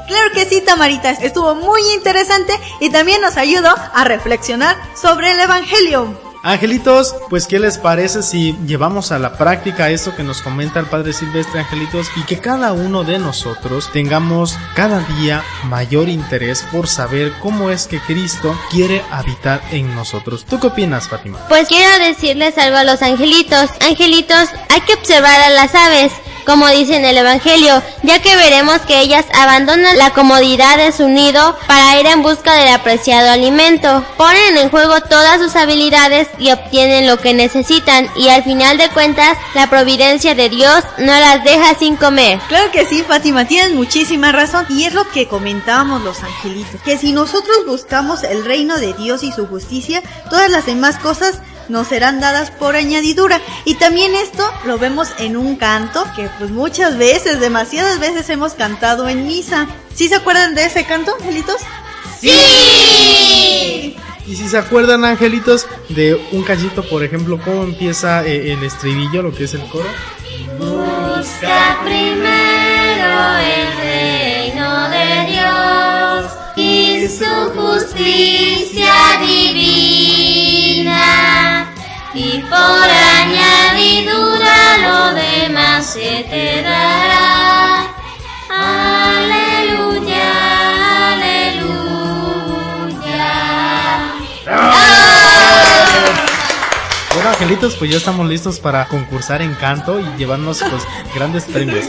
Claro 0.06 0.32
que 0.32 0.44
sí, 0.46 0.60
Tamarita, 0.60 1.10
estuvo 1.10 1.54
muy 1.54 1.80
interesante 1.92 2.58
y 2.80 2.90
también 2.90 3.20
nos 3.20 3.36
ayudó 3.36 3.74
a 3.94 4.04
reflexionar 4.04 4.76
sobre 5.00 5.32
el 5.32 5.40
Evangelio. 5.40 6.29
Angelitos, 6.42 7.14
pues 7.28 7.46
¿qué 7.46 7.58
les 7.58 7.76
parece 7.76 8.22
si 8.22 8.56
llevamos 8.66 9.12
a 9.12 9.18
la 9.18 9.36
práctica 9.36 9.90
esto 9.90 10.16
que 10.16 10.22
nos 10.22 10.40
comenta 10.40 10.80
el 10.80 10.86
Padre 10.86 11.12
Silvestre 11.12 11.60
Angelitos 11.60 12.10
y 12.16 12.22
que 12.22 12.38
cada 12.38 12.72
uno 12.72 13.04
de 13.04 13.18
nosotros 13.18 13.90
tengamos 13.92 14.56
cada 14.74 15.00
día 15.00 15.44
mayor 15.64 16.08
interés 16.08 16.64
por 16.72 16.88
saber 16.88 17.32
cómo 17.42 17.68
es 17.68 17.86
que 17.86 18.00
Cristo 18.00 18.58
quiere 18.70 19.02
habitar 19.10 19.60
en 19.70 19.94
nosotros? 19.94 20.46
¿Tú 20.46 20.58
qué 20.58 20.68
opinas, 20.68 21.08
Fátima? 21.08 21.38
Pues 21.48 21.68
quiero 21.68 22.02
decirles 22.02 22.56
algo 22.56 22.78
a 22.78 22.84
los 22.84 23.02
angelitos. 23.02 23.68
Angelitos, 23.86 24.48
hay 24.70 24.80
que 24.80 24.94
observar 24.94 25.40
a 25.42 25.50
las 25.50 25.74
aves 25.74 26.12
como 26.46 26.68
dice 26.68 26.96
en 26.96 27.04
el 27.04 27.16
Evangelio, 27.16 27.82
ya 28.02 28.20
que 28.20 28.36
veremos 28.36 28.80
que 28.82 29.00
ellas 29.00 29.26
abandonan 29.34 29.98
la 29.98 30.10
comodidad 30.10 30.76
de 30.76 30.92
su 30.92 31.08
nido 31.08 31.56
para 31.66 31.98
ir 32.00 32.06
en 32.06 32.22
busca 32.22 32.54
del 32.54 32.68
apreciado 32.68 33.30
alimento. 33.30 34.04
Ponen 34.16 34.56
en 34.56 34.70
juego 34.70 35.00
todas 35.02 35.40
sus 35.40 35.56
habilidades 35.56 36.28
y 36.38 36.50
obtienen 36.50 37.06
lo 37.06 37.18
que 37.18 37.34
necesitan 37.34 38.08
y 38.16 38.28
al 38.28 38.42
final 38.42 38.78
de 38.78 38.88
cuentas 38.90 39.36
la 39.54 39.68
providencia 39.68 40.34
de 40.34 40.48
Dios 40.48 40.84
no 40.98 41.12
las 41.12 41.44
deja 41.44 41.74
sin 41.74 41.96
comer. 41.96 42.38
Claro 42.48 42.70
que 42.70 42.86
sí, 42.86 43.04
Fátima, 43.06 43.46
tienes 43.46 43.72
muchísima 43.72 44.32
razón 44.32 44.66
y 44.68 44.84
es 44.84 44.94
lo 44.94 45.08
que 45.10 45.28
comentábamos 45.28 46.02
los 46.02 46.22
angelitos, 46.22 46.80
que 46.82 46.98
si 46.98 47.12
nosotros 47.12 47.66
buscamos 47.66 48.22
el 48.22 48.44
reino 48.44 48.78
de 48.78 48.92
Dios 48.94 49.22
y 49.22 49.32
su 49.32 49.46
justicia, 49.46 50.02
todas 50.28 50.50
las 50.50 50.66
demás 50.66 50.96
cosas 50.98 51.40
nos 51.70 51.88
serán 51.88 52.20
dadas 52.20 52.50
por 52.50 52.76
añadidura. 52.76 53.40
Y 53.64 53.76
también 53.76 54.14
esto 54.14 54.44
lo 54.66 54.78
vemos 54.78 55.08
en 55.18 55.36
un 55.36 55.56
canto 55.56 56.04
que 56.14 56.28
pues 56.38 56.50
muchas 56.50 56.98
veces, 56.98 57.40
demasiadas 57.40 57.98
veces 58.00 58.28
hemos 58.28 58.54
cantado 58.54 59.08
en 59.08 59.26
misa. 59.26 59.66
¿Sí 59.94 60.08
se 60.08 60.16
acuerdan 60.16 60.54
de 60.54 60.66
ese 60.66 60.84
canto, 60.84 61.14
angelitos? 61.18 61.56
¡Sí! 62.20 63.96
Y 64.26 64.36
si 64.36 64.48
se 64.48 64.58
acuerdan, 64.58 65.04
angelitos, 65.04 65.66
de 65.88 66.14
un 66.32 66.42
cachito, 66.44 66.88
por 66.88 67.02
ejemplo, 67.02 67.40
cómo 67.44 67.64
empieza 67.64 68.24
eh, 68.24 68.52
el 68.52 68.62
estribillo, 68.62 69.22
lo 69.22 69.34
que 69.34 69.44
es 69.44 69.54
el 69.54 69.62
coro. 69.68 69.88
Busca 70.58 71.78
primero 71.82 73.38
el 73.38 73.76
reino 73.78 74.88
de 74.90 75.26
Dios 75.32 76.32
y 76.56 77.08
su 77.08 77.24
justicia 77.58 78.92
divina 79.20 80.20
y 82.14 82.38
por 82.42 82.90
añadidura 83.18 84.78
lo 84.82 85.14
demás 85.14 85.92
se 85.92 86.26
te 86.28 86.62
dará. 86.62 87.39
Angelitos, 97.60 97.78
pues 97.78 97.90
ya 97.90 97.98
estamos 97.98 98.26
listos 98.26 98.58
para 98.58 98.88
concursar 98.88 99.42
en 99.42 99.52
canto 99.54 100.00
y 100.00 100.04
llevarnos 100.16 100.60
pues 100.60 100.82
grandes 101.14 101.44
premios. 101.44 101.84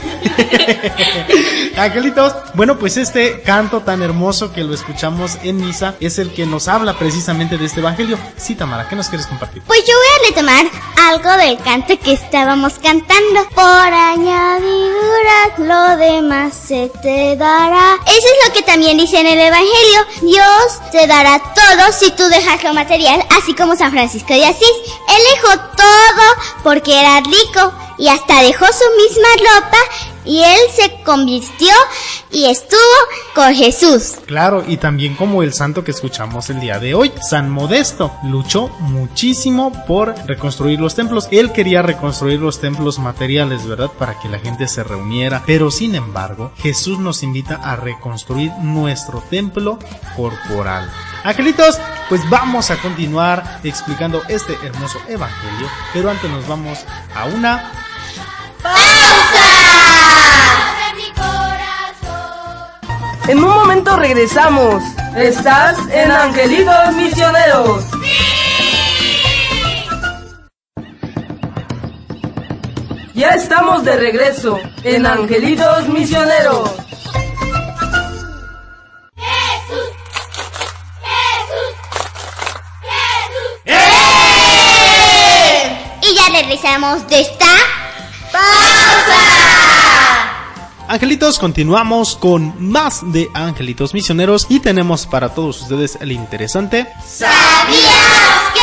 angelitos, 1.78 2.34
bueno, 2.56 2.78
pues 2.78 2.98
este 2.98 3.42
canto 3.42 3.80
tan 3.80 4.02
hermoso 4.02 4.52
que 4.52 4.66
lo 4.66 4.74
escuchamos 4.74 5.38
en 5.44 5.66
misa 5.66 5.96
es 6.02 6.20
el 6.20 6.34
que 6.34 6.46
nos 6.46 6.68
habla 6.68 6.96
precisamente 6.98 7.58
de 7.58 7.68
este 7.68 7.80
evangelio. 7.80 8.18
Sí, 8.36 8.56
Tamara, 8.56 8.90
¿qué 8.90 8.98
nos 8.98 9.08
quieres 9.08 9.28
compartir? 9.28 9.64
Pues 9.66 9.80
yo 9.88 9.94
voy 9.94 10.08
a 10.08 10.30
retomar 10.30 10.66
algo 11.10 11.32
del 11.38 11.58
canto 11.60 11.98
que 11.98 12.12
estábamos 12.12 12.74
cantando. 12.74 13.48
Por 13.56 13.66
añadidura 13.66 15.56
lo 15.58 15.96
demás 15.96 16.54
se 16.54 16.92
te 17.02 17.38
dará. 17.38 17.96
Eso 18.08 18.28
es 18.28 18.48
lo 18.48 18.54
que 18.54 18.62
también 18.64 18.98
dice 18.98 19.22
en 19.22 19.28
el 19.28 19.40
evangelio. 19.40 20.06
Dios 20.22 20.92
te 20.92 21.08
dará 21.08 21.40
todo 21.40 21.94
si 21.98 22.12
tú 22.12 22.28
dejas 22.28 22.62
lo 22.62 22.74
material, 22.74 23.26
así 23.38 23.54
como 23.56 23.78
San 23.78 23.92
Francisco 23.92 24.34
de 24.34 24.46
Asís. 24.46 24.68
Dejó 25.34 25.61
todo 25.76 26.62
porque 26.64 27.00
era 27.00 27.20
rico 27.22 27.74
y 27.98 28.08
hasta 28.08 28.42
dejó 28.42 28.66
su 28.66 28.86
misma 28.98 29.28
ropa 29.38 29.78
y 30.26 30.42
él 30.44 30.60
se 30.74 31.04
convirtió 31.04 31.74
y 32.30 32.46
estuvo 32.46 32.80
con 33.34 33.54
Jesús. 33.54 34.16
Claro, 34.26 34.64
y 34.68 34.78
también 34.78 35.16
como 35.16 35.44
el 35.44 35.54
santo 35.54 35.84
que 35.84 35.92
escuchamos 35.92 36.50
el 36.50 36.60
día 36.60 36.80
de 36.80 36.94
hoy, 36.94 37.12
San 37.22 37.50
Modesto, 37.50 38.12
luchó 38.24 38.70
muchísimo 38.80 39.72
por 39.86 40.16
reconstruir 40.28 40.80
los 40.80 40.96
templos. 40.96 41.28
Él 41.32 41.52
quería 41.52 41.82
reconstruir 41.82 42.40
los 42.40 42.60
templos 42.60 43.00
materiales, 43.00 43.66
¿verdad? 43.66 43.92
Para 43.98 44.20
que 44.20 44.30
la 44.30 44.40
gente 44.40 44.68
se 44.68 44.84
reuniera. 44.84 45.44
Pero 45.46 45.72
sin 45.72 45.96
embargo, 45.96 46.52
Jesús 46.58 47.00
nos 47.00 47.24
invita 47.24 47.56
a 47.56 47.76
reconstruir 47.76 48.52
nuestro 48.62 49.24
templo 49.30 49.80
corporal. 50.16 50.90
Angelitos, 51.24 51.80
pues 52.10 52.28
vamos 52.30 52.72
a 52.72 52.78
continuar 52.82 53.60
explicando 53.64 54.22
este 54.28 54.54
hermoso 54.64 55.00
evangelio, 55.08 55.70
pero 55.94 56.10
antes 56.10 56.30
nos 56.30 56.48
vamos 56.48 56.80
a 57.16 57.26
una 57.26 57.72
En 63.28 63.38
un 63.38 63.50
momento 63.50 63.96
regresamos. 63.98 64.82
Estás 65.16 65.78
en 65.92 66.12
Angelitos 66.12 66.94
Misioneros. 66.96 67.84
¡Sí! 68.04 68.18
Ya 73.14 73.30
estamos 73.36 73.84
de 73.84 73.96
regreso 73.98 74.60
en 74.84 75.06
Angelitos 75.06 75.88
Misioneros. 75.90 76.72
Jesús. 79.16 79.90
¡Jesús! 81.04 81.76
¡Jesús! 82.82 83.52
¡Eh! 83.66 83.92
Y 86.02 86.16
ya 86.16 86.30
regresamos 86.42 87.04
desde 87.08 87.22
este 87.22 87.41
Angelitos, 90.92 91.40
continuamos 91.40 92.18
con 92.18 92.54
más 92.70 93.14
de 93.14 93.30
Angelitos 93.34 93.94
Misioneros 93.94 94.46
y 94.50 94.60
tenemos 94.60 95.08
para 95.08 95.30
todos 95.30 95.62
ustedes 95.62 95.98
el 96.02 96.12
interesante. 96.12 96.86
¿Sabías 97.08 97.32
que? 98.54 98.62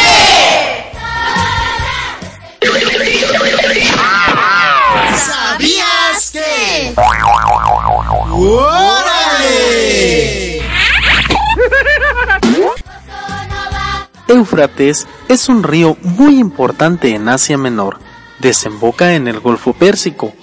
Éufrates 14.29 15.07
es 15.31 15.49
un 15.49 15.63
río 15.63 15.97
muy 16.03 16.39
importante 16.39 17.15
en 17.15 17.27
Asia 17.31 17.57
Menor. 17.57 17.99
Desemboca 18.39 19.15
en 19.15 19.29
el 19.29 19.41
Golfo 19.41 19.73
Pérsico. 19.73 20.35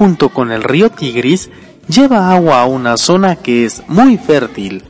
Junto 0.00 0.30
con 0.30 0.50
el 0.50 0.62
río 0.62 0.88
Tigris, 0.88 1.50
lleva 1.86 2.32
agua 2.32 2.62
a 2.62 2.64
una 2.64 2.96
zona 2.96 3.36
que 3.36 3.66
es 3.66 3.82
muy 3.86 4.16
fértil. 4.16 4.82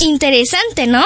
Interesante, 0.00 0.86
¿no? 0.86 1.02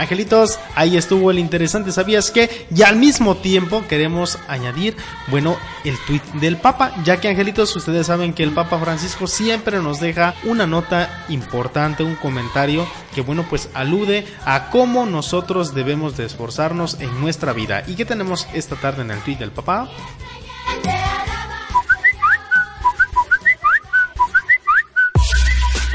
Angelitos, 0.00 0.58
ahí 0.74 0.96
estuvo 0.96 1.30
el 1.30 1.38
interesante, 1.38 1.92
¿sabías 1.92 2.30
que? 2.30 2.66
Y 2.74 2.82
al 2.82 2.96
mismo 2.96 3.36
tiempo 3.36 3.84
queremos 3.88 4.38
añadir, 4.48 4.96
bueno, 5.28 5.56
el 5.84 5.96
tweet 6.06 6.22
del 6.40 6.56
Papa, 6.56 6.94
ya 7.04 7.20
que 7.20 7.28
Angelitos, 7.28 7.74
ustedes 7.74 8.06
saben 8.06 8.32
que 8.32 8.42
el 8.42 8.52
Papa 8.52 8.78
Francisco 8.78 9.26
siempre 9.26 9.80
nos 9.80 10.00
deja 10.00 10.34
una 10.44 10.66
nota 10.66 11.24
importante, 11.28 12.02
un 12.02 12.14
comentario 12.16 12.86
que, 13.14 13.20
bueno, 13.20 13.44
pues 13.48 13.68
alude 13.74 14.26
a 14.44 14.70
cómo 14.70 15.06
nosotros 15.06 15.74
debemos 15.74 16.16
de 16.16 16.26
esforzarnos 16.26 17.00
en 17.00 17.20
nuestra 17.20 17.52
vida. 17.52 17.82
¿Y 17.86 17.94
qué 17.94 18.04
tenemos 18.04 18.46
esta 18.54 18.76
tarde 18.76 19.02
en 19.02 19.10
el 19.10 19.20
tweet 19.20 19.36
del 19.36 19.50
Papa? 19.50 19.88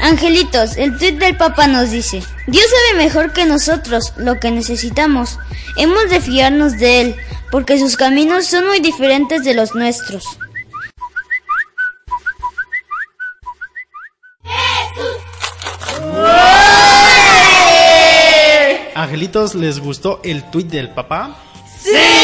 Angelitos, 0.04 0.76
el 0.76 0.98
tweet 0.98 1.12
del 1.12 1.34
Papa 1.34 1.66
nos 1.66 1.90
dice, 1.90 2.22
Dios 2.46 2.66
sabe 2.66 3.02
mejor 3.02 3.32
que 3.32 3.46
nosotros 3.46 4.12
lo 4.18 4.38
que 4.38 4.50
necesitamos. 4.50 5.38
Hemos 5.78 6.10
de 6.10 6.20
fiarnos 6.20 6.76
de 6.76 7.00
Él, 7.00 7.16
porque 7.50 7.78
sus 7.78 7.96
caminos 7.96 8.46
son 8.46 8.66
muy 8.66 8.80
diferentes 8.80 9.44
de 9.44 9.54
los 9.54 9.74
nuestros. 9.74 10.38
Angelitos, 18.94 19.54
¿les 19.54 19.80
gustó 19.80 20.20
el 20.22 20.42
tweet 20.50 20.64
del 20.64 20.90
Papa? 20.90 21.34
Sí, 21.82 22.23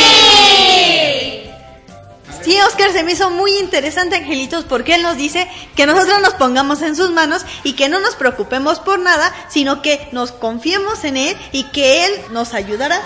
Oscar, 2.66 2.92
se 2.92 3.02
me 3.02 3.12
hizo 3.12 3.30
muy 3.30 3.56
interesante, 3.58 4.16
Angelitos, 4.16 4.64
porque 4.64 4.94
él 4.94 5.02
nos 5.02 5.16
dice 5.16 5.48
que 5.76 5.86
nosotros 5.86 6.20
nos 6.20 6.34
pongamos 6.34 6.82
en 6.82 6.96
sus 6.96 7.10
manos 7.10 7.44
y 7.64 7.74
que 7.74 7.88
no 7.88 8.00
nos 8.00 8.16
preocupemos 8.16 8.80
por 8.80 8.98
nada, 8.98 9.32
sino 9.48 9.82
que 9.82 10.08
nos 10.12 10.32
confiemos 10.32 11.04
en 11.04 11.16
él 11.16 11.36
y 11.52 11.64
que 11.64 12.06
él 12.06 12.12
nos 12.30 12.54
ayudará. 12.54 13.00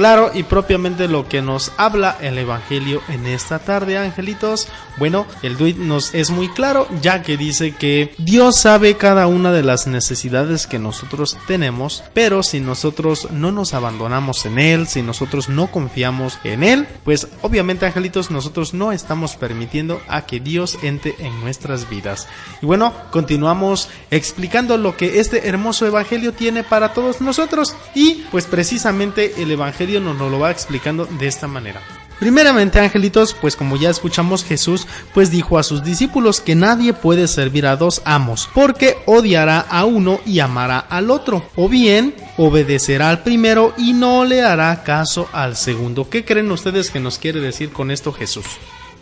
Claro, 0.00 0.30
y 0.32 0.44
propiamente 0.44 1.08
lo 1.08 1.28
que 1.28 1.42
nos 1.42 1.72
habla 1.76 2.16
el 2.22 2.38
Evangelio 2.38 3.02
en 3.08 3.26
esta 3.26 3.58
tarde, 3.58 3.98
angelitos. 3.98 4.66
Bueno, 4.96 5.26
el 5.42 5.58
tweet 5.58 5.74
nos 5.74 6.14
es 6.14 6.30
muy 6.30 6.48
claro, 6.48 6.88
ya 7.02 7.20
que 7.20 7.36
dice 7.36 7.74
que 7.74 8.14
Dios 8.16 8.56
sabe 8.56 8.96
cada 8.96 9.26
una 9.26 9.52
de 9.52 9.62
las 9.62 9.86
necesidades 9.86 10.66
que 10.66 10.78
nosotros 10.78 11.36
tenemos, 11.46 12.02
pero 12.14 12.42
si 12.42 12.60
nosotros 12.60 13.28
no 13.30 13.52
nos 13.52 13.74
abandonamos 13.74 14.46
en 14.46 14.58
Él, 14.58 14.86
si 14.86 15.02
nosotros 15.02 15.50
no 15.50 15.70
confiamos 15.70 16.38
en 16.44 16.62
Él, 16.62 16.88
pues 17.04 17.28
obviamente, 17.42 17.84
angelitos, 17.84 18.30
nosotros 18.30 18.72
no 18.72 18.92
estamos 18.92 19.36
permitiendo 19.36 20.00
a 20.08 20.24
que 20.24 20.40
Dios 20.40 20.78
entre 20.82 21.14
en 21.18 21.38
nuestras 21.42 21.90
vidas. 21.90 22.26
Y 22.62 22.66
bueno, 22.66 22.94
continuamos 23.10 23.90
explicando 24.10 24.78
lo 24.78 24.96
que 24.96 25.20
este 25.20 25.46
hermoso 25.46 25.86
Evangelio 25.86 26.32
tiene 26.32 26.64
para 26.64 26.94
todos 26.94 27.20
nosotros. 27.20 27.76
Y 27.94 28.24
pues 28.30 28.46
precisamente 28.46 29.42
el 29.42 29.50
Evangelio 29.50 29.89
nos, 29.98 30.16
nos 30.16 30.30
lo 30.30 30.38
va 30.38 30.52
explicando 30.52 31.06
de 31.06 31.26
esta 31.26 31.48
manera. 31.48 31.80
Primeramente, 32.20 32.78
angelitos, 32.78 33.32
pues 33.32 33.56
como 33.56 33.78
ya 33.78 33.88
escuchamos, 33.88 34.44
Jesús 34.44 34.86
pues 35.14 35.30
dijo 35.30 35.58
a 35.58 35.62
sus 35.62 35.82
discípulos 35.82 36.42
que 36.42 36.54
nadie 36.54 36.92
puede 36.92 37.26
servir 37.26 37.66
a 37.66 37.76
dos 37.76 38.02
amos, 38.04 38.46
porque 38.54 38.98
odiará 39.06 39.58
a 39.60 39.86
uno 39.86 40.20
y 40.26 40.40
amará 40.40 40.78
al 40.78 41.10
otro, 41.10 41.42
o 41.56 41.70
bien 41.70 42.14
obedecerá 42.36 43.08
al 43.08 43.22
primero 43.22 43.72
y 43.78 43.94
no 43.94 44.26
le 44.26 44.42
hará 44.42 44.82
caso 44.84 45.30
al 45.32 45.56
segundo. 45.56 46.10
¿Qué 46.10 46.22
creen 46.26 46.52
ustedes 46.52 46.90
que 46.90 47.00
nos 47.00 47.18
quiere 47.18 47.40
decir 47.40 47.72
con 47.72 47.90
esto 47.90 48.12
Jesús? 48.12 48.44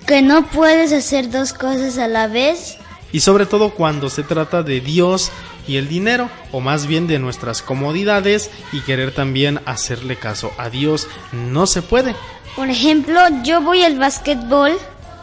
Que 0.07 0.23
no 0.23 0.47
puedes 0.47 0.93
hacer 0.93 1.29
dos 1.29 1.53
cosas 1.53 1.99
a 1.99 2.07
la 2.07 2.29
vez. 2.29 2.79
y 3.11 3.19
sobre 3.21 3.47
todo 3.47 3.71
cuando 3.71 4.11
se 4.11 4.23
trata 4.23 4.63
de 4.63 4.81
Dios 4.81 5.33
y 5.69 5.77
el 5.77 5.89
dinero, 5.89 6.29
o 6.51 6.61
más 6.61 6.87
bien 6.87 7.07
de 7.07 7.19
nuestras 7.19 7.63
comodidades 7.63 8.51
y 8.73 8.81
querer 8.81 9.15
también 9.15 9.61
hacerle 9.67 10.17
caso 10.17 10.51
a 10.59 10.71
Dios, 10.71 11.07
no 11.33 11.67
se 11.67 11.83
puede. 11.83 12.17
Por 12.57 12.71
ejemplo, 12.71 13.21
yo 13.45 13.61
voy 13.61 13.85
al 13.85 13.99
básquetbol 13.99 14.73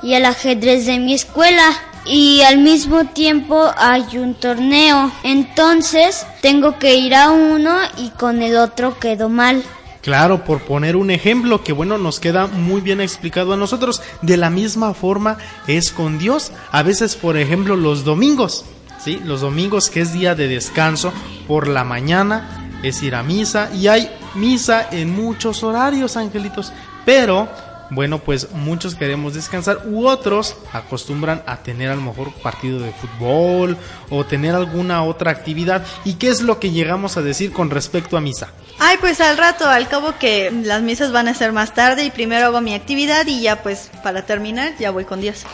y 0.02 0.14
al 0.14 0.26
ajedrez 0.26 0.86
de 0.86 1.00
mi 1.00 1.14
escuela 1.14 1.72
y 2.06 2.42
al 2.42 2.60
mismo 2.60 3.06
tiempo 3.08 3.72
hay 3.76 4.18
un 4.18 4.36
torneo. 4.36 5.12
Entonces 5.24 6.26
tengo 6.42 6.78
que 6.78 6.96
ir 6.96 7.16
a 7.16 7.32
uno 7.32 7.76
y 7.98 8.10
con 8.12 8.42
el 8.42 8.56
otro 8.58 9.00
quedo 9.00 9.28
mal. 9.28 9.64
Claro, 10.02 10.46
por 10.46 10.62
poner 10.62 10.96
un 10.96 11.10
ejemplo 11.10 11.64
que 11.64 11.74
bueno 11.74 11.98
nos 11.98 12.20
queda 12.20 12.46
muy 12.46 12.80
bien 12.80 13.02
explicado 13.02 13.54
a 13.54 13.58
nosotros, 13.58 14.04
de 14.22 14.38
la 14.38 14.52
misma 14.52 14.94
forma 14.94 15.40
es 15.66 15.92
con 15.92 16.20
Dios. 16.20 16.52
A 16.72 16.84
veces, 16.84 17.16
por 17.16 17.38
ejemplo, 17.38 17.76
los 17.76 18.04
domingos, 18.04 18.66
Los 19.06 19.42
domingos 19.42 19.90
que 19.90 20.02
es 20.02 20.14
día 20.14 20.34
de 20.34 20.48
descanso 20.48 21.14
por 21.48 21.68
la 21.68 21.84
mañana 21.84 22.80
es 22.82 23.04
ir 23.04 23.16
a 23.16 23.24
misa 23.24 23.70
y 23.74 23.88
hay 23.88 24.10
misa 24.34 24.88
en 24.92 25.12
muchos 25.16 25.64
horarios, 25.64 26.18
angelitos, 26.18 26.74
pero 27.06 27.48
bueno, 27.92 28.18
pues 28.18 28.52
muchos 28.52 28.96
queremos 28.96 29.36
descansar 29.36 29.84
u 29.86 30.08
otros 30.08 30.56
acostumbran 30.74 31.44
a 31.46 31.58
tener 31.58 31.92
a 31.92 31.96
lo 31.96 32.02
mejor 32.02 32.34
partido 32.34 32.80
de 32.80 32.92
fútbol 32.92 33.78
o 34.10 34.26
tener 34.26 34.56
alguna 34.56 35.04
otra 35.04 35.30
actividad. 35.30 35.86
¿Y 36.04 36.16
qué 36.16 36.30
es 36.30 36.42
lo 36.42 36.60
que 36.60 36.72
llegamos 36.72 37.16
a 37.18 37.22
decir 37.22 37.52
con 37.54 37.70
respecto 37.70 38.18
a 38.18 38.22
misa? 38.22 38.50
Ay, 38.80 38.98
pues 39.00 39.22
al 39.22 39.38
rato, 39.38 39.70
al 39.70 39.88
cabo 39.88 40.16
que 40.20 40.52
las 40.52 40.82
misas 40.82 41.12
van 41.12 41.28
a 41.28 41.36
ser 41.36 41.52
más 41.52 41.76
tarde 41.76 42.06
y 42.06 42.12
primero 42.12 42.48
hago 42.48 42.60
mi 42.60 42.74
actividad 42.74 43.28
y 43.28 43.42
ya 43.42 43.62
pues 43.62 43.92
para 44.04 44.26
terminar 44.26 44.74
ya 44.80 44.90
voy 44.90 45.06
con 45.06 45.22
Dios. 45.22 45.46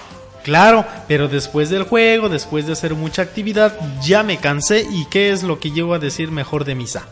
Claro, 0.44 0.86
pero 1.08 1.28
después 1.28 1.70
del 1.70 1.84
juego, 1.84 2.30
después 2.30 2.66
de 2.66 2.74
hacer 2.74 2.96
mucha 2.96 3.22
actividad, 3.22 3.78
ya 4.02 4.24
me 4.24 4.38
cansé 4.38 4.86
y 4.92 5.06
qué 5.06 5.32
es 5.32 5.44
lo 5.44 5.60
que 5.60 5.72
llego 5.72 5.94
a 5.94 6.00
decir 6.00 6.32
mejor 6.32 6.66
de 6.66 6.76
misa. 6.76 7.08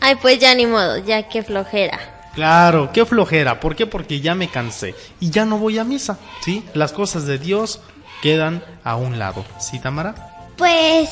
Ay, 0.00 0.14
pues 0.16 0.38
ya 0.38 0.54
ni 0.54 0.66
modo, 0.66 0.98
ya 0.98 1.28
qué 1.28 1.42
flojera. 1.42 1.98
Claro, 2.34 2.90
qué 2.92 3.04
flojera. 3.04 3.58
¿Por 3.58 3.74
qué? 3.74 3.86
Porque 3.86 4.20
ya 4.20 4.34
me 4.34 4.48
cansé 4.48 4.94
y 5.18 5.30
ya 5.30 5.44
no 5.44 5.58
voy 5.58 5.78
a 5.78 5.84
misa, 5.84 6.18
¿sí? 6.44 6.64
Las 6.72 6.92
cosas 6.92 7.26
de 7.26 7.38
Dios 7.38 7.80
quedan 8.22 8.62
a 8.84 8.94
un 8.94 9.18
lado, 9.18 9.44
¿sí, 9.58 9.80
Tamara? 9.80 10.14
Pues 10.56 11.08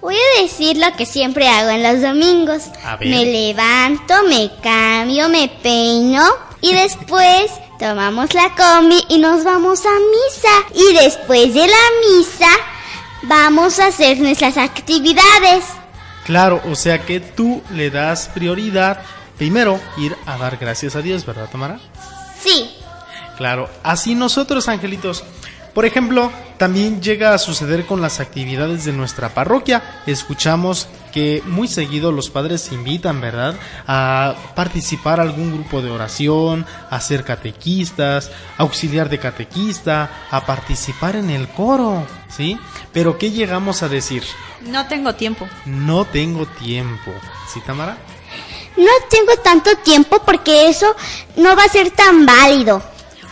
voy 0.00 0.14
a 0.14 0.42
decir 0.42 0.78
lo 0.78 0.90
que 0.96 1.04
siempre 1.04 1.48
hago 1.48 1.68
en 1.68 1.82
los 1.82 2.00
domingos. 2.00 2.62
A 2.82 2.96
ver. 2.96 3.08
Me 3.08 3.26
levanto, 3.26 4.14
me 4.26 4.50
cambio, 4.62 5.28
me 5.28 5.48
peino 5.48 6.24
y 6.62 6.72
después 6.72 7.50
tomamos 7.78 8.32
la 8.34 8.54
combi 8.54 9.04
y 9.08 9.18
nos 9.18 9.44
vamos 9.44 9.80
a 9.86 9.90
misa. 9.90 10.48
Y 10.74 10.94
después 10.94 11.54
de 11.54 11.66
la 11.66 11.84
misa 12.08 12.50
vamos 13.22 13.78
a 13.78 13.86
hacer 13.86 14.18
nuestras 14.18 14.56
actividades. 14.56 15.64
Claro, 16.24 16.60
o 16.70 16.74
sea 16.74 17.04
que 17.04 17.20
tú 17.20 17.62
le 17.72 17.90
das 17.90 18.28
prioridad 18.34 19.02
primero 19.38 19.80
ir 19.96 20.16
a 20.26 20.38
dar 20.38 20.56
gracias 20.56 20.96
a 20.96 21.02
Dios, 21.02 21.24
¿verdad, 21.24 21.48
Tamara? 21.50 21.78
Sí, 22.40 22.70
Claro, 23.36 23.68
así 23.82 24.14
nosotros, 24.14 24.68
angelitos. 24.68 25.22
Por 25.74 25.84
ejemplo, 25.84 26.32
también 26.56 27.02
llega 27.02 27.34
a 27.34 27.38
suceder 27.38 27.84
con 27.84 28.00
las 28.00 28.18
actividades 28.18 28.86
de 28.86 28.92
nuestra 28.92 29.28
parroquia. 29.28 30.00
Escuchamos 30.06 30.88
que 31.16 31.42
muy 31.46 31.66
seguido 31.66 32.12
los 32.12 32.28
padres 32.28 32.60
se 32.60 32.74
invitan, 32.74 33.22
¿verdad? 33.22 33.54
A 33.86 34.34
participar 34.54 35.18
algún 35.18 35.50
grupo 35.50 35.80
de 35.80 35.90
oración, 35.90 36.66
a 36.90 37.00
ser 37.00 37.24
catequistas, 37.24 38.30
auxiliar 38.58 39.08
de 39.08 39.18
catequista, 39.18 40.26
a 40.30 40.44
participar 40.44 41.16
en 41.16 41.30
el 41.30 41.48
coro, 41.48 42.06
¿sí? 42.28 42.58
Pero 42.92 43.16
¿qué 43.16 43.30
llegamos 43.30 43.82
a 43.82 43.88
decir? 43.88 44.24
No 44.60 44.88
tengo 44.88 45.14
tiempo. 45.14 45.48
No 45.64 46.04
tengo 46.04 46.44
tiempo, 46.44 47.12
¿sí, 47.50 47.60
Tamara? 47.64 47.96
no 48.76 48.92
tengo 49.08 49.38
tanto 49.42 49.74
tiempo 49.76 50.20
porque 50.22 50.68
eso 50.68 50.94
no 51.36 51.56
va 51.56 51.64
a 51.64 51.68
ser 51.70 51.92
tan 51.92 52.26
válido. 52.26 52.82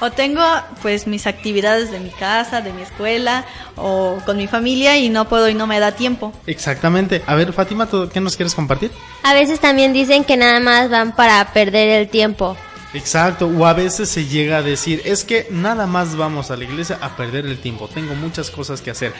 O 0.04 0.10
tengo 0.10 0.42
pues 0.82 1.06
mis 1.06 1.26
actividades 1.26 1.90
de 1.90 1.98
mi 1.98 2.10
casa, 2.10 2.60
de 2.60 2.74
mi 2.74 2.82
escuela 2.82 3.46
o 3.74 4.18
con 4.26 4.36
mi 4.36 4.46
familia 4.46 4.98
y 4.98 5.08
no 5.08 5.30
puedo 5.30 5.48
y 5.48 5.54
no 5.54 5.66
me 5.66 5.80
da 5.80 5.92
tiempo. 5.92 6.30
Exactamente. 6.46 7.22
A 7.26 7.34
ver, 7.34 7.54
Fátima, 7.54 7.86
¿tú 7.86 8.10
¿qué 8.12 8.20
nos 8.20 8.36
quieres 8.36 8.54
compartir? 8.54 8.90
A 9.22 9.32
veces 9.32 9.60
también 9.60 9.94
dicen 9.94 10.24
que 10.24 10.36
nada 10.36 10.60
más 10.60 10.90
van 10.90 11.16
para 11.16 11.42
perder 11.54 11.88
el 11.88 12.10
tiempo. 12.10 12.54
Exacto, 12.92 13.46
o 13.46 13.64
a 13.64 13.72
veces 13.72 14.10
se 14.10 14.26
llega 14.26 14.58
a 14.58 14.62
decir, 14.62 15.00
es 15.06 15.24
que 15.24 15.46
nada 15.50 15.86
más 15.86 16.16
vamos 16.16 16.50
a 16.50 16.56
la 16.56 16.64
iglesia 16.64 16.98
a 17.00 17.16
perder 17.16 17.46
el 17.46 17.58
tiempo, 17.58 17.88
tengo 17.88 18.14
muchas 18.14 18.50
cosas 18.50 18.82
que 18.82 18.90
hacer. 18.90 19.14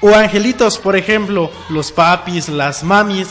O 0.00 0.14
angelitos, 0.14 0.78
por 0.78 0.96
ejemplo, 0.96 1.50
los 1.68 1.92
papis, 1.92 2.48
las 2.48 2.82
mamis, 2.82 3.28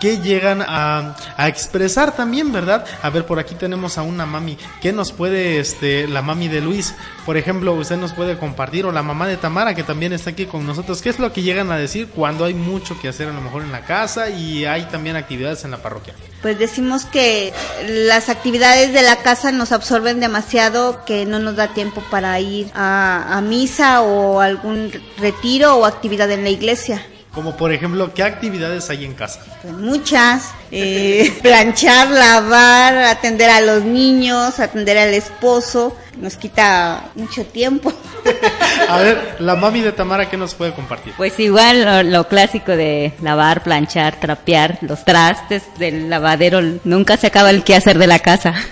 que 0.00 0.18
llegan 0.18 0.62
a, 0.62 1.16
a 1.36 1.48
expresar 1.48 2.14
también, 2.14 2.52
¿verdad? 2.52 2.84
A 3.02 3.10
ver, 3.10 3.26
por 3.26 3.38
aquí 3.38 3.54
tenemos 3.54 3.98
a 3.98 4.02
una 4.02 4.26
mami. 4.26 4.58
¿Qué 4.80 4.92
nos 4.92 5.12
puede, 5.12 5.58
este, 5.58 6.06
la 6.08 6.22
mami 6.22 6.48
de 6.48 6.60
Luis? 6.60 6.94
Por 7.24 7.36
ejemplo, 7.36 7.74
usted 7.74 7.96
nos 7.96 8.12
puede 8.12 8.38
compartir, 8.38 8.86
o 8.86 8.92
la 8.92 9.02
mamá 9.02 9.26
de 9.26 9.36
Tamara, 9.36 9.74
que 9.74 9.82
también 9.82 10.12
está 10.12 10.30
aquí 10.30 10.46
con 10.46 10.66
nosotros. 10.66 11.02
¿Qué 11.02 11.10
es 11.10 11.18
lo 11.18 11.32
que 11.32 11.42
llegan 11.42 11.70
a 11.72 11.76
decir 11.76 12.08
cuando 12.08 12.44
hay 12.44 12.54
mucho 12.54 12.98
que 13.00 13.08
hacer 13.08 13.28
a 13.28 13.32
lo 13.32 13.40
mejor 13.40 13.62
en 13.62 13.72
la 13.72 13.84
casa 13.84 14.30
y 14.30 14.64
hay 14.64 14.84
también 14.84 15.16
actividades 15.16 15.64
en 15.64 15.70
la 15.70 15.78
parroquia? 15.78 16.14
Pues 16.42 16.58
decimos 16.58 17.04
que 17.04 17.52
las 17.88 18.28
actividades 18.28 18.92
de 18.92 19.02
la 19.02 19.16
casa 19.16 19.52
nos 19.52 19.72
absorben 19.72 20.20
demasiado, 20.20 21.04
que 21.04 21.26
no 21.26 21.38
nos 21.38 21.56
da 21.56 21.74
tiempo 21.74 22.02
para 22.10 22.38
ir 22.40 22.70
a, 22.74 23.36
a 23.36 23.40
misa 23.40 24.02
o 24.02 24.40
algún 24.40 24.92
retiro 25.18 25.76
o 25.76 25.86
actividad 25.86 26.30
en 26.30 26.44
la 26.44 26.50
iglesia. 26.50 27.04
Como 27.36 27.54
por 27.54 27.70
ejemplo, 27.70 28.14
¿qué 28.14 28.22
actividades 28.22 28.88
hay 28.88 29.04
en 29.04 29.12
casa? 29.12 29.40
Pues 29.60 29.74
muchas, 29.74 30.52
eh, 30.70 31.36
planchar, 31.42 32.08
lavar, 32.08 32.96
atender 32.96 33.50
a 33.50 33.60
los 33.60 33.84
niños, 33.84 34.58
atender 34.58 34.96
al 34.96 35.12
esposo, 35.12 35.94
nos 36.16 36.36
quita 36.36 37.10
mucho 37.14 37.44
tiempo. 37.44 37.92
A 38.88 38.96
ver, 39.00 39.36
la 39.40 39.54
mami 39.54 39.82
de 39.82 39.92
Tamara, 39.92 40.30
¿qué 40.30 40.38
nos 40.38 40.54
puede 40.54 40.72
compartir? 40.72 41.12
Pues 41.18 41.38
igual 41.38 41.84
lo, 41.84 42.02
lo 42.04 42.26
clásico 42.26 42.72
de 42.72 43.12
lavar, 43.20 43.62
planchar, 43.62 44.18
trapear, 44.18 44.78
los 44.80 45.04
trastes 45.04 45.62
del 45.78 46.08
lavadero, 46.08 46.62
nunca 46.84 47.18
se 47.18 47.26
acaba 47.26 47.50
el 47.50 47.64
quehacer 47.64 47.98
de 47.98 48.06
la 48.06 48.18
casa. 48.20 48.54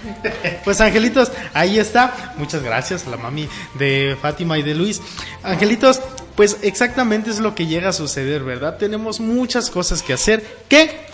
Pues 0.64 0.80
angelitos, 0.80 1.30
ahí 1.52 1.78
está. 1.78 2.32
Muchas 2.38 2.62
gracias 2.62 3.06
a 3.06 3.10
la 3.10 3.18
mami 3.18 3.46
de 3.74 4.16
Fátima 4.22 4.56
y 4.56 4.62
de 4.62 4.74
Luis. 4.74 5.02
Angelitos, 5.42 6.00
pues 6.36 6.58
exactamente 6.62 7.30
es 7.30 7.40
lo 7.40 7.54
que 7.54 7.66
llega 7.66 7.90
a 7.90 7.92
suceder, 7.92 8.42
¿verdad? 8.42 8.76
Tenemos 8.78 9.20
muchas 9.20 9.70
cosas 9.70 10.02
que 10.02 10.12
hacer 10.12 10.44
que 10.68 11.06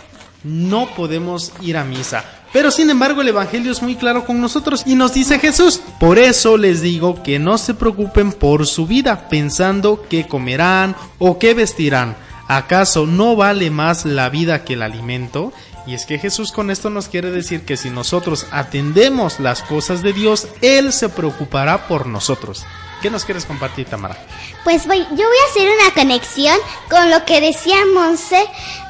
no 0.44 0.88
podemos 0.94 1.52
ir 1.61 1.76
a 1.76 1.85
misa. 1.85 2.24
Pero 2.52 2.70
sin 2.70 2.90
embargo 2.90 3.20
el 3.20 3.28
Evangelio 3.28 3.70
es 3.70 3.80
muy 3.83 3.94
claro 3.94 4.24
con 4.24 4.40
nosotros 4.40 4.83
y 4.85 4.96
nos 4.96 5.14
dice 5.14 5.38
Jesús, 5.38 5.80
por 6.00 6.18
eso 6.18 6.56
les 6.56 6.83
digo 6.83 7.22
que 7.22 7.38
no 7.38 7.59
se 7.59 7.74
preocupen 7.74 8.33
por 8.33 8.66
su 8.66 8.87
vida 8.87 9.28
pensando 9.28 10.04
qué 10.09 10.26
comerán 10.26 10.96
o 11.18 11.38
qué 11.38 11.54
vestirán. 11.54 12.16
¿Acaso 12.48 13.06
no 13.06 13.37
vale 13.37 13.70
más 13.70 14.04
la 14.04 14.28
vida 14.28 14.64
que 14.64 14.72
el 14.72 14.83
alimento? 14.83 15.52
Y 15.87 15.94
es 15.94 16.06
que 16.06 16.18
Jesús 16.18 16.50
con 16.50 16.70
esto 16.70 16.90
nos 16.90 17.06
quiere 17.06 17.30
decir 17.30 17.64
que 17.64 17.76
si 17.76 17.90
nosotros 17.90 18.46
atendemos 18.50 19.38
las 19.38 19.62
cosas 19.62 20.02
de 20.02 20.12
Dios, 20.12 20.48
Él 20.61 20.92
se 20.92 21.09
preocupará 21.09 21.87
por 21.87 22.06
nosotros. 22.06 22.64
¿Qué 23.00 23.10
nos 23.10 23.24
quieres 23.24 23.46
compartir, 23.46 23.86
Tamara? 23.88 24.16
Pues 24.64 24.86
voy, 24.86 24.98
yo 24.98 25.06
voy 25.26 25.38
a 25.46 25.50
hacer 25.50 25.68
una 25.70 25.94
conexión 25.94 26.56
con 26.90 27.10
lo 27.10 27.24
que 27.24 27.40
decía 27.40 27.78
Monse 27.94 28.44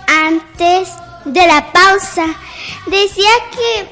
antes 0.06 0.88
de 1.24 1.46
la 1.46 1.72
pausa. 1.72 2.26
Decía 2.86 3.30
que, 3.52 3.88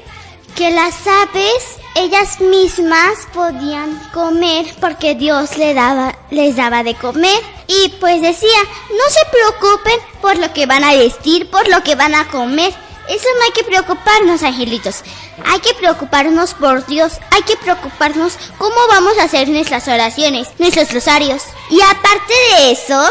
que 0.55 0.71
las 0.71 0.95
aves, 1.07 1.77
ellas 1.95 2.41
mismas 2.41 3.27
podían 3.33 3.97
comer 4.13 4.65
porque 4.81 5.15
Dios 5.15 5.57
le 5.57 5.73
daba, 5.73 6.15
les 6.31 6.57
daba 6.57 6.83
de 6.83 6.95
comer. 6.95 7.41
Y 7.67 7.89
pues 7.99 8.21
decía, 8.21 8.59
no 8.89 9.03
se 9.09 9.25
preocupen 9.31 9.99
por 10.21 10.37
lo 10.37 10.51
que 10.53 10.65
van 10.65 10.83
a 10.83 10.95
vestir, 10.95 11.49
por 11.49 11.67
lo 11.69 11.81
que 11.83 11.95
van 11.95 12.15
a 12.15 12.27
comer. 12.27 12.73
Eso 13.09 13.27
no 13.37 13.43
hay 13.43 13.51
que 13.51 13.63
preocuparnos, 13.63 14.43
angelitos. 14.43 15.03
Hay 15.43 15.59
que 15.61 15.73
preocuparnos 15.73 16.53
por 16.53 16.85
Dios. 16.85 17.13
Hay 17.31 17.41
que 17.41 17.57
preocuparnos 17.57 18.37
cómo 18.59 18.75
vamos 18.87 19.17
a 19.17 19.23
hacer 19.23 19.49
nuestras 19.49 19.87
oraciones, 19.87 20.47
nuestros 20.59 20.93
rosarios. 20.93 21.41
Y 21.71 21.81
aparte 21.81 22.33
de 22.51 22.71
eso, 22.71 23.01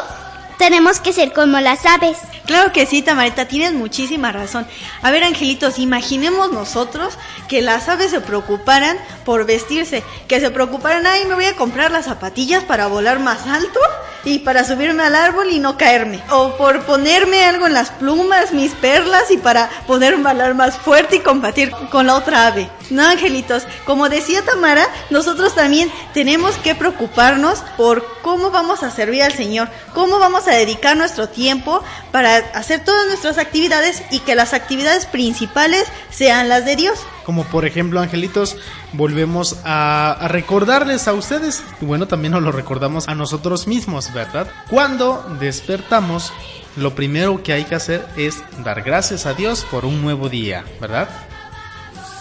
tenemos 0.57 1.01
que 1.01 1.13
ser 1.13 1.33
como 1.33 1.59
las 1.59 1.85
aves. 1.85 2.19
Claro 2.47 2.73
que 2.73 2.87
sí, 2.87 3.03
Tamarita, 3.03 3.47
tienes 3.47 3.73
muchísima 3.73 4.31
razón. 4.31 4.67
A 5.03 5.11
ver, 5.11 5.25
angelitos, 5.25 5.79
imaginemos 5.81 6.53
nosotros 6.53 7.19
que 7.49 7.61
las 7.61 7.89
aves 7.89 8.13
se 8.13 8.21
preocuparan 8.21 8.97
por 9.25 9.47
vestirse, 9.47 10.05
que 10.29 10.41
se 10.41 10.51
preocuparan, 10.51 11.07
ay, 11.07 11.25
me 11.27 11.35
voy 11.35 11.45
a 11.45 11.57
comprar 11.57 11.91
las 11.91 12.07
zapatillas 12.07 12.63
para 12.65 12.87
volar 12.87 13.19
más 13.19 13.47
alto 13.47 13.81
y 14.25 14.41
para 14.41 14.65
subirme 14.65 15.03
al 15.03 15.15
árbol 15.15 15.51
y 15.51 15.59
no 15.59 15.77
caerme. 15.77 16.23
O 16.31 16.57
por 16.57 16.85
ponerme 16.85 17.45
algo 17.45 17.67
en 17.67 17.75
las 17.75 17.91
plumas, 17.91 18.53
mis 18.53 18.73
perlas 18.73 19.31
y 19.31 19.39
para 19.39 19.69
poder 19.87 20.17
volar 20.17 20.55
más 20.55 20.77
fuerte 20.77 21.17
y 21.17 21.21
combatir 21.21 21.71
con 21.91 22.07
la 22.07 22.15
otra 22.15 22.47
ave. 22.47 22.69
No, 22.91 23.03
angelitos, 23.07 23.65
como 23.85 24.09
decía 24.09 24.43
Tamara, 24.43 24.87
nosotros 25.11 25.55
también 25.55 25.91
tenemos 26.15 26.57
que 26.57 26.75
preocuparnos 26.75 27.63
por 27.77 28.05
cómo 28.23 28.51
vamos 28.51 28.83
a 28.83 28.91
servir 28.91 29.23
al 29.23 29.33
Señor, 29.33 29.69
cómo 29.95 30.19
vamos 30.19 30.49
a 30.49 30.53
dedicar 30.53 30.97
nuestro 30.97 31.29
tiempo 31.29 31.83
para 32.13 32.37
hacer 32.55 32.85
todas 32.85 33.07
nuestras 33.07 33.39
actividades 33.39 34.03
y 34.11 34.21
que 34.21 34.35
las 34.35 34.55
actividades 34.55 35.07
principales 35.07 35.85
sean 36.11 36.49
las 36.49 36.65
de 36.65 36.77
Dios. 36.77 36.99
Como 37.25 37.45
por 37.45 37.67
ejemplo, 37.67 38.01
angelitos, 38.01 38.57
volvemos 38.93 39.57
a, 39.65 40.27
recordarles 40.29 41.09
a 41.09 41.13
ustedes, 41.13 41.63
y 41.81 41.85
bueno, 41.85 42.07
también 42.09 42.33
nos 42.33 42.43
lo 42.43 42.53
recordamos 42.53 43.09
a 43.09 43.15
nosotros 43.15 43.67
mismos, 43.67 44.13
¿verdad? 44.13 44.51
Cuando 44.71 45.25
despertamos, 45.41 46.33
lo 46.77 46.95
primero 46.95 47.43
que 47.43 47.53
hay 47.53 47.65
que 47.65 47.75
hacer 47.75 48.07
es 48.17 48.43
dar 48.65 48.83
gracias 48.83 49.27
a 49.27 49.35
Dios 49.35 49.67
por 49.71 49.85
un 49.85 50.01
nuevo 50.03 50.29
día, 50.29 50.65
¿verdad? 50.81 51.09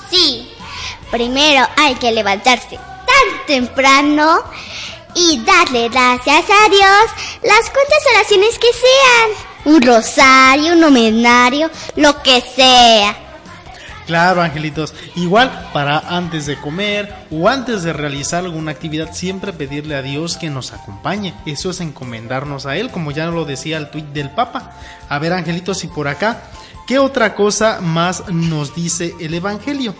Sí, 0.10 0.50
primero 1.12 1.66
hay 1.78 1.96
que 1.96 2.12
levantarse 2.12 2.78
tan 2.78 3.46
temprano 3.46 4.40
y 5.14 5.44
darle 5.44 5.90
gracias 5.90 6.46
a 6.50 6.70
Dios 6.70 7.42
las 7.44 7.70
cuantas 7.70 8.04
oraciones 8.14 8.60
que 8.60 8.72
sean. 8.74 9.48
Un 9.66 9.82
rosario, 9.82 10.74
un 10.74 10.80
novenario, 10.80 11.70
lo 11.96 12.22
que 12.24 12.42
sea. 12.42 13.27
Claro, 14.08 14.42
angelitos. 14.42 14.94
Igual 15.16 15.70
para 15.74 16.00
antes 16.00 16.46
de 16.46 16.56
comer 16.56 17.14
o 17.30 17.50
antes 17.50 17.84
de 17.84 17.92
realizar 17.92 18.46
alguna 18.46 18.72
actividad, 18.72 19.14
siempre 19.14 19.52
pedirle 19.52 19.96
a 19.96 20.02
Dios 20.02 20.38
que 20.38 20.50
nos 20.50 20.72
acompañe. 20.72 21.36
Eso 21.46 21.70
es 21.70 21.82
encomendarnos 21.82 22.66
a 22.66 22.78
Él, 22.78 22.90
como 22.90 23.12
ya 23.12 23.26
lo 23.26 23.44
decía 23.44 23.78
el 23.78 23.92
tuit 23.92 24.06
del 24.08 24.32
Papa. 24.32 24.72
A 25.10 25.20
ver, 25.20 25.34
angelitos, 25.34 25.84
y 25.84 25.88
por 25.88 26.08
acá, 26.08 26.42
¿qué 26.88 27.00
otra 27.00 27.36
cosa 27.36 27.80
más 27.82 28.30
nos 28.30 28.74
dice 28.74 29.14
el 29.20 29.34
Evangelio? 29.34 29.94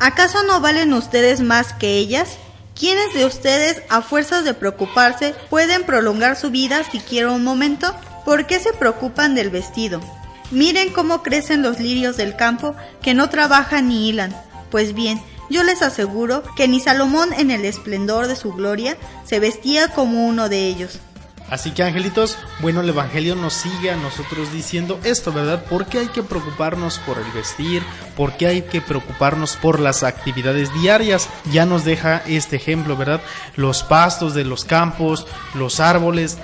¿Acaso 0.00 0.42
no 0.42 0.60
valen 0.60 0.92
ustedes 0.92 1.40
más 1.40 1.72
que 1.72 1.96
ellas? 1.96 2.36
¿Quiénes 2.78 3.14
de 3.14 3.24
ustedes, 3.24 3.82
a 3.88 4.02
fuerzas 4.02 4.44
de 4.44 4.52
preocuparse, 4.52 5.34
pueden 5.48 5.84
prolongar 5.84 6.36
su 6.36 6.50
vida 6.50 6.84
siquiera 6.84 7.32
un 7.32 7.42
momento? 7.42 7.94
¿Por 8.26 8.46
qué 8.46 8.60
se 8.60 8.74
preocupan 8.74 9.34
del 9.34 9.48
vestido? 9.48 10.02
Miren 10.50 10.92
cómo 10.92 11.22
crecen 11.22 11.62
los 11.62 11.80
lirios 11.80 12.16
del 12.16 12.36
campo, 12.36 12.74
que 13.02 13.14
no 13.14 13.28
trabajan 13.28 13.88
ni 13.88 14.08
hilan. 14.08 14.34
Pues 14.70 14.94
bien, 14.94 15.20
yo 15.50 15.62
les 15.62 15.82
aseguro 15.82 16.42
que 16.56 16.68
ni 16.68 16.80
Salomón 16.80 17.32
en 17.32 17.50
el 17.50 17.64
esplendor 17.64 18.26
de 18.26 18.36
su 18.36 18.52
gloria 18.52 18.96
se 19.24 19.40
vestía 19.40 19.88
como 19.88 20.26
uno 20.26 20.48
de 20.48 20.66
ellos. 20.66 21.00
Así 21.48 21.70
que 21.70 21.84
angelitos, 21.84 22.36
bueno, 22.60 22.80
el 22.80 22.88
Evangelio 22.88 23.36
nos 23.36 23.52
sigue 23.52 23.92
a 23.92 23.96
nosotros 23.96 24.52
diciendo 24.52 24.98
esto, 25.04 25.32
¿verdad? 25.32 25.64
¿Por 25.64 25.86
qué 25.86 26.00
hay 26.00 26.08
que 26.08 26.24
preocuparnos 26.24 26.98
por 26.98 27.18
el 27.18 27.30
vestir? 27.32 27.84
¿Por 28.16 28.36
qué 28.36 28.48
hay 28.48 28.62
que 28.62 28.80
preocuparnos 28.80 29.54
por 29.54 29.78
las 29.78 30.02
actividades 30.02 30.74
diarias? 30.74 31.28
Ya 31.52 31.64
nos 31.64 31.84
deja 31.84 32.20
este 32.26 32.56
ejemplo, 32.56 32.96
¿verdad? 32.96 33.20
Los 33.54 33.84
pastos 33.84 34.34
de 34.34 34.44
los 34.44 34.64
campos, 34.64 35.28
los 35.54 35.78
árboles. 35.78 36.36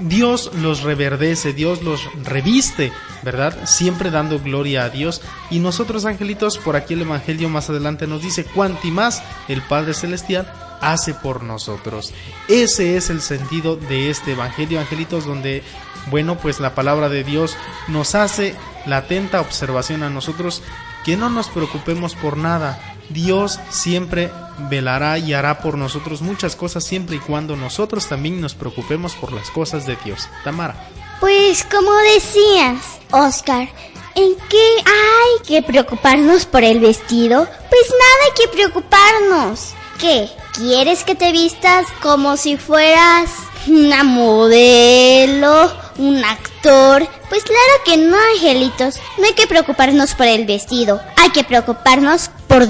Dios 0.00 0.50
los 0.54 0.82
reverdece, 0.82 1.52
Dios 1.52 1.82
los 1.82 2.08
reviste, 2.22 2.92
¿verdad? 3.22 3.66
Siempre 3.66 4.10
dando 4.10 4.38
gloria 4.38 4.84
a 4.84 4.90
Dios. 4.90 5.22
Y 5.50 5.58
nosotros, 5.58 6.04
angelitos, 6.04 6.58
por 6.58 6.76
aquí 6.76 6.94
el 6.94 7.02
Evangelio 7.02 7.48
más 7.48 7.70
adelante 7.70 8.06
nos 8.06 8.22
dice, 8.22 8.44
cuanti 8.44 8.90
más 8.90 9.22
el 9.48 9.62
Padre 9.62 9.94
Celestial 9.94 10.52
hace 10.80 11.14
por 11.14 11.42
nosotros. 11.42 12.12
Ese 12.48 12.96
es 12.96 13.10
el 13.10 13.20
sentido 13.20 13.76
de 13.76 14.10
este 14.10 14.32
Evangelio, 14.32 14.80
angelitos, 14.80 15.24
donde, 15.24 15.62
bueno, 16.10 16.36
pues 16.38 16.60
la 16.60 16.74
palabra 16.74 17.08
de 17.08 17.24
Dios 17.24 17.56
nos 17.88 18.14
hace 18.14 18.54
la 18.86 18.98
atenta 18.98 19.40
observación 19.40 20.02
a 20.02 20.10
nosotros 20.10 20.62
que 21.04 21.16
no 21.16 21.30
nos 21.30 21.48
preocupemos 21.48 22.14
por 22.14 22.36
nada. 22.36 22.93
Dios 23.10 23.60
siempre 23.70 24.30
velará 24.70 25.18
y 25.18 25.34
hará 25.34 25.60
por 25.60 25.76
nosotros 25.76 26.22
muchas 26.22 26.56
cosas 26.56 26.84
siempre 26.84 27.16
y 27.16 27.20
cuando 27.20 27.56
nosotros 27.56 28.08
también 28.08 28.40
nos 28.40 28.54
preocupemos 28.54 29.14
por 29.14 29.32
las 29.32 29.50
cosas 29.50 29.86
de 29.86 29.96
Dios. 30.04 30.28
Tamara. 30.44 30.88
Pues 31.20 31.64
como 31.64 31.92
decías, 32.14 32.98
Oscar, 33.10 33.68
¿en 34.14 34.34
qué 34.48 34.76
hay 34.84 35.46
que 35.46 35.62
preocuparnos 35.62 36.46
por 36.46 36.64
el 36.64 36.80
vestido? 36.80 37.44
Pues 37.44 37.90
nada 37.90 38.24
hay 38.26 38.42
que 38.42 38.48
preocuparnos. 38.48 39.74
¿Qué? 39.98 40.28
¿Quieres 40.54 41.04
que 41.04 41.14
te 41.14 41.32
vistas 41.32 41.86
como 42.02 42.36
si 42.36 42.56
fueras 42.56 43.30
una 43.66 44.04
modelo, 44.04 45.72
un 45.98 46.24
actor? 46.24 47.08
Pues 47.28 47.42
claro 47.44 47.72
que 47.84 47.96
no, 47.96 48.16
angelitos. 48.34 49.00
No 49.18 49.24
hay 49.24 49.32
que 49.32 49.46
preocuparnos 49.46 50.14
por 50.14 50.26
el 50.26 50.46
vestido, 50.46 51.00
hay 51.16 51.30
que 51.30 51.44
preocuparnos 51.44 52.30
por. 52.54 52.68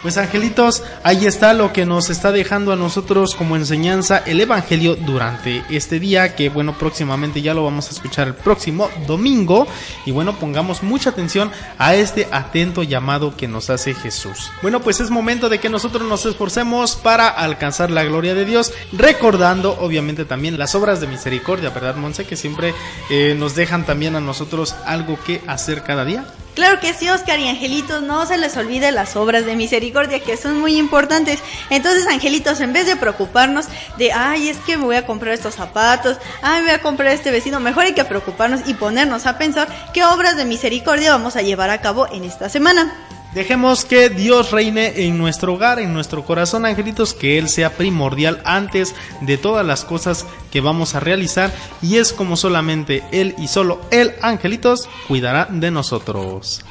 Pues 0.00 0.16
angelitos, 0.16 0.82
ahí 1.04 1.26
está 1.26 1.52
lo 1.52 1.72
que 1.72 1.84
nos 1.84 2.08
está 2.08 2.32
dejando 2.32 2.72
a 2.72 2.76
nosotros 2.76 3.36
como 3.36 3.56
enseñanza 3.56 4.22
el 4.24 4.40
Evangelio 4.40 4.96
durante 4.96 5.62
este 5.70 6.00
día, 6.00 6.34
que 6.34 6.48
bueno, 6.48 6.76
próximamente 6.76 7.42
ya 7.42 7.52
lo 7.52 7.62
vamos 7.62 7.88
a 7.88 7.90
escuchar 7.90 8.26
el 8.26 8.34
próximo 8.34 8.88
domingo. 9.06 9.68
Y 10.06 10.10
bueno, 10.10 10.34
pongamos 10.36 10.82
mucha 10.82 11.10
atención 11.10 11.52
a 11.78 11.94
este 11.94 12.26
atento 12.32 12.82
llamado 12.82 13.36
que 13.36 13.48
nos 13.48 13.70
hace 13.70 13.94
Jesús. 13.94 14.50
Bueno, 14.62 14.80
pues 14.80 14.98
es 14.98 15.10
momento 15.10 15.48
de 15.50 15.60
que 15.60 15.68
nosotros 15.68 16.08
nos 16.08 16.24
esforcemos 16.24 16.96
para 16.96 17.28
alcanzar 17.28 17.90
la 17.90 18.02
gloria 18.02 18.34
de 18.34 18.46
Dios, 18.46 18.72
recordando 18.92 19.78
obviamente 19.78 20.24
también 20.24 20.58
las 20.58 20.74
obras 20.74 21.00
de 21.00 21.06
misericordia, 21.06 21.68
¿verdad, 21.68 21.96
Monse? 21.96 22.24
Que 22.24 22.36
siempre 22.36 22.74
eh, 23.10 23.36
nos 23.38 23.54
dejan 23.54 23.84
también 23.84 24.16
a 24.16 24.20
nosotros 24.20 24.74
algo 24.86 25.16
que 25.22 25.42
hacer 25.46 25.82
cada 25.82 26.04
día. 26.06 26.24
Claro 26.54 26.80
que 26.80 26.92
sí, 26.92 27.08
Oscar 27.08 27.38
y 27.38 27.48
Angelitos, 27.48 28.02
no 28.02 28.26
se 28.26 28.36
les 28.36 28.56
olvide 28.58 28.92
las 28.92 29.16
obras 29.16 29.46
de 29.46 29.56
misericordia 29.56 30.20
que 30.20 30.36
son 30.36 30.60
muy 30.60 30.76
importantes. 30.76 31.40
Entonces, 31.70 32.06
Angelitos, 32.06 32.60
en 32.60 32.74
vez 32.74 32.86
de 32.86 32.96
preocuparnos 32.96 33.66
de, 33.96 34.12
ay, 34.12 34.50
es 34.50 34.58
que 34.58 34.76
me 34.76 34.84
voy 34.84 34.96
a 34.96 35.06
comprar 35.06 35.32
estos 35.32 35.54
zapatos, 35.54 36.18
ay, 36.42 36.60
me 36.60 36.68
voy 36.68 36.74
a 36.74 36.82
comprar 36.82 37.12
este 37.12 37.30
vecino, 37.30 37.58
mejor 37.58 37.84
hay 37.84 37.94
que 37.94 38.04
preocuparnos 38.04 38.60
y 38.66 38.74
ponernos 38.74 39.24
a 39.24 39.38
pensar 39.38 39.66
qué 39.94 40.04
obras 40.04 40.36
de 40.36 40.44
misericordia 40.44 41.12
vamos 41.12 41.36
a 41.36 41.42
llevar 41.42 41.70
a 41.70 41.80
cabo 41.80 42.06
en 42.12 42.24
esta 42.24 42.50
semana. 42.50 42.92
Dejemos 43.34 43.86
que 43.86 44.10
Dios 44.10 44.50
reine 44.50 45.06
en 45.06 45.16
nuestro 45.16 45.54
hogar, 45.54 45.78
en 45.78 45.94
nuestro 45.94 46.22
corazón, 46.22 46.66
angelitos, 46.66 47.14
que 47.14 47.38
Él 47.38 47.48
sea 47.48 47.70
primordial 47.70 48.42
antes 48.44 48.94
de 49.22 49.38
todas 49.38 49.64
las 49.64 49.86
cosas 49.86 50.26
que 50.50 50.60
vamos 50.60 50.94
a 50.94 51.00
realizar 51.00 51.50
y 51.80 51.96
es 51.96 52.12
como 52.12 52.36
solamente 52.36 53.02
Él 53.10 53.34
y 53.38 53.48
solo 53.48 53.80
Él, 53.90 54.12
angelitos, 54.20 54.86
cuidará 55.08 55.48
de 55.50 55.70
nosotros. 55.70 56.62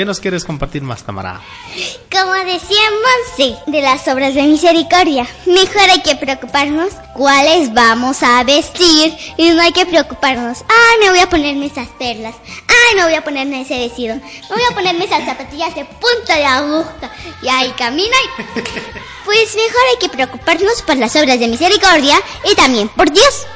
¿Qué 0.00 0.06
nos 0.06 0.18
quieres 0.18 0.46
compartir 0.46 0.80
más, 0.80 1.02
Tamara? 1.02 1.42
Como 2.10 2.32
decía 2.32 2.80
Monse, 3.04 3.54
de 3.66 3.82
las 3.82 4.08
obras 4.08 4.34
de 4.34 4.44
misericordia, 4.44 5.26
mejor 5.44 5.90
hay 5.90 6.00
que 6.00 6.16
preocuparnos 6.16 6.94
cuáles 7.12 7.74
vamos 7.74 8.22
a 8.22 8.42
vestir 8.44 9.14
y 9.36 9.50
no 9.50 9.60
hay 9.60 9.72
que 9.72 9.84
preocuparnos, 9.84 10.64
ay, 10.66 11.00
me 11.00 11.10
voy 11.10 11.18
a 11.18 11.28
ponerme 11.28 11.66
esas 11.66 11.88
perlas, 11.98 12.34
ay, 12.46 12.96
no 12.96 13.04
voy 13.04 13.14
a 13.14 13.22
ponerme 13.22 13.60
ese 13.60 13.78
vestido, 13.78 14.14
no 14.14 14.56
voy 14.56 14.64
a 14.70 14.74
ponerme 14.74 15.04
esas 15.04 15.26
zapatillas 15.26 15.74
de 15.74 15.84
punta 15.84 16.34
de 16.34 16.46
aguja 16.46 17.10
y 17.42 17.48
ahí 17.50 17.70
camina 17.76 18.16
y... 18.24 18.60
Pues 19.26 19.54
mejor 19.54 19.82
hay 19.90 19.98
que 20.00 20.08
preocuparnos 20.08 20.80
por 20.80 20.96
las 20.96 21.14
obras 21.14 21.38
de 21.38 21.46
misericordia 21.46 22.16
y 22.50 22.54
también 22.54 22.88
por 22.88 23.12
Dios. 23.12 23.46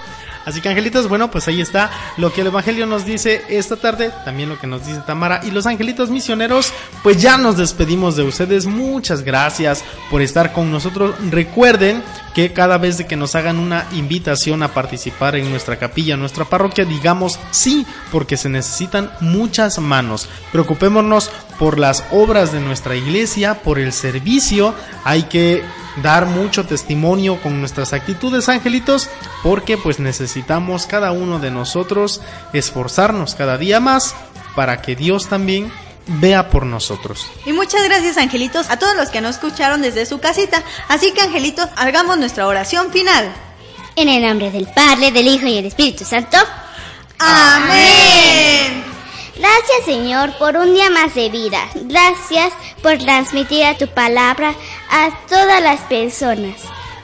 Así 0.45 0.61
que 0.61 0.69
angelitos, 0.69 1.09
bueno, 1.09 1.31
pues 1.31 1.49
ahí 1.49 1.61
está 1.61 1.91
lo 2.17 2.33
que 2.33 2.43
el 2.43 2.49
Evangelio 2.49 2.87
nos 2.87 3.05
dice 3.05 3.45
esta 3.49 3.77
tarde, 3.77 4.11
también 4.25 4.49
lo 4.49 4.59
que 4.59 4.67
nos 4.67 4.87
dice 4.87 5.01
Tamara 5.07 5.41
y 5.45 5.51
los 5.51 5.67
angelitos 5.67 6.11
misioneros, 6.11 6.73
pues 7.03 7.21
ya 7.21 7.39
nos 7.39 7.57
despedimos 7.57 8.17
de 8.17 8.25
ustedes. 8.25 8.67
Muchas 8.67 9.23
gracias 9.23 9.85
por 10.11 10.23
estar 10.23 10.53
con 10.53 10.71
nosotros. 10.71 11.15
Recuerden 11.31 12.03
que 12.35 12.53
cada 12.53 12.79
vez 12.79 13.03
que 13.05 13.17
nos 13.17 13.35
hagan 13.35 13.59
una 13.59 13.87
invitación 13.93 14.63
a 14.63 14.75
participar 14.75 15.37
en 15.37 15.51
nuestra 15.51 15.77
capilla, 15.77 16.17
nuestra 16.17 16.45
parroquia, 16.45 16.85
digamos 16.85 17.39
sí, 17.51 17.87
porque 18.11 18.37
se 18.37 18.49
necesitan 18.49 19.11
muchas 19.21 19.79
manos. 19.79 20.29
Preocupémonos 20.53 21.31
por 21.59 21.79
las 21.79 22.05
obras 22.11 22.53
de 22.53 22.61
nuestra 22.61 22.97
iglesia, 22.97 23.63
por 23.63 23.79
el 23.79 23.93
servicio, 23.93 24.75
hay 25.05 25.25
que 25.25 25.63
dar 26.03 26.27
mucho 26.27 26.67
testimonio 26.67 27.41
con 27.41 27.61
nuestras 27.61 27.93
actitudes, 27.93 28.49
angelitos, 28.49 29.09
porque 29.43 29.77
pues 29.79 30.01
necesitamos 30.01 30.87
cada 30.87 31.13
uno 31.13 31.39
de 31.39 31.51
nosotros 31.51 32.21
esforzarnos 32.53 33.35
cada 33.35 33.59
día 33.59 33.81
más 33.81 34.15
para 34.55 34.83
que 34.83 34.97
Dios 34.97 35.29
también 35.29 35.73
vea 36.07 36.51
por 36.51 36.67
nosotros. 36.67 37.27
Y 37.47 37.53
muchas 37.53 37.83
gracias, 37.85 38.17
angelitos, 38.19 38.71
a 38.71 38.79
todos 38.79 38.97
los 38.97 39.09
que 39.09 39.21
nos 39.21 39.37
escucharon 39.37 39.83
desde 39.83 40.07
su 40.07 40.19
casita. 40.21 40.63
Así 40.89 41.13
que, 41.13 41.23
angelitos, 41.23 41.69
hagamos 41.77 42.19
nuestra 42.19 42.47
oración 42.47 42.91
final. 42.91 43.33
En 43.97 44.09
el 44.09 44.23
nombre 44.23 44.51
del 44.51 44.67
Padre, 44.67 45.13
del 45.13 45.29
Hijo 45.29 45.47
y 45.47 45.55
del 45.55 45.67
Espíritu 45.67 46.05
Santo. 46.05 46.37
Amén. 47.19 48.84
Gracias 49.37 49.85
Señor 49.85 50.37
por 50.39 50.57
un 50.57 50.75
día 50.75 50.91
más 50.91 51.15
de 51.15 51.29
vida. 51.29 51.59
Gracias 51.75 52.53
por 52.83 52.99
transmitir 52.99 53.65
a 53.65 53.77
tu 53.77 53.89
palabra 53.89 54.55
a 54.91 55.11
todas 55.29 55.61
las 55.63 55.81
personas. 55.81 56.55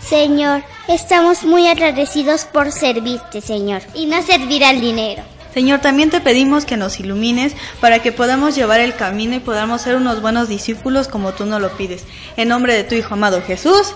Señor, 0.01 0.63
estamos 0.89 1.45
muy 1.45 1.69
agradecidos 1.69 2.45
por 2.45 2.73
servirte, 2.73 3.41
Señor, 3.41 3.83
y 3.95 4.07
no 4.07 4.23
servir 4.23 4.65
al 4.65 4.81
dinero. 4.81 5.23
Señor, 5.53 5.81
también 5.81 6.11
te 6.11 6.21
pedimos 6.21 6.65
que 6.65 6.77
nos 6.77 7.01
ilumines 7.01 7.55
para 7.81 8.01
que 8.01 8.13
podamos 8.13 8.55
llevar 8.55 8.81
el 8.81 8.95
camino 8.95 9.35
y 9.35 9.41
podamos 9.41 9.83
ser 9.83 9.97
unos 9.97 10.23
buenos 10.23 10.49
discípulos 10.49 11.09
como 11.09 11.33
tú 11.33 11.45
nos 11.45 11.61
lo 11.61 11.77
pides. 11.77 12.05
En 12.37 12.49
nombre 12.49 12.75
de 12.75 12.85
tu 12.85 12.95
Hijo 12.95 13.15
amado 13.15 13.43
Jesús. 13.43 13.95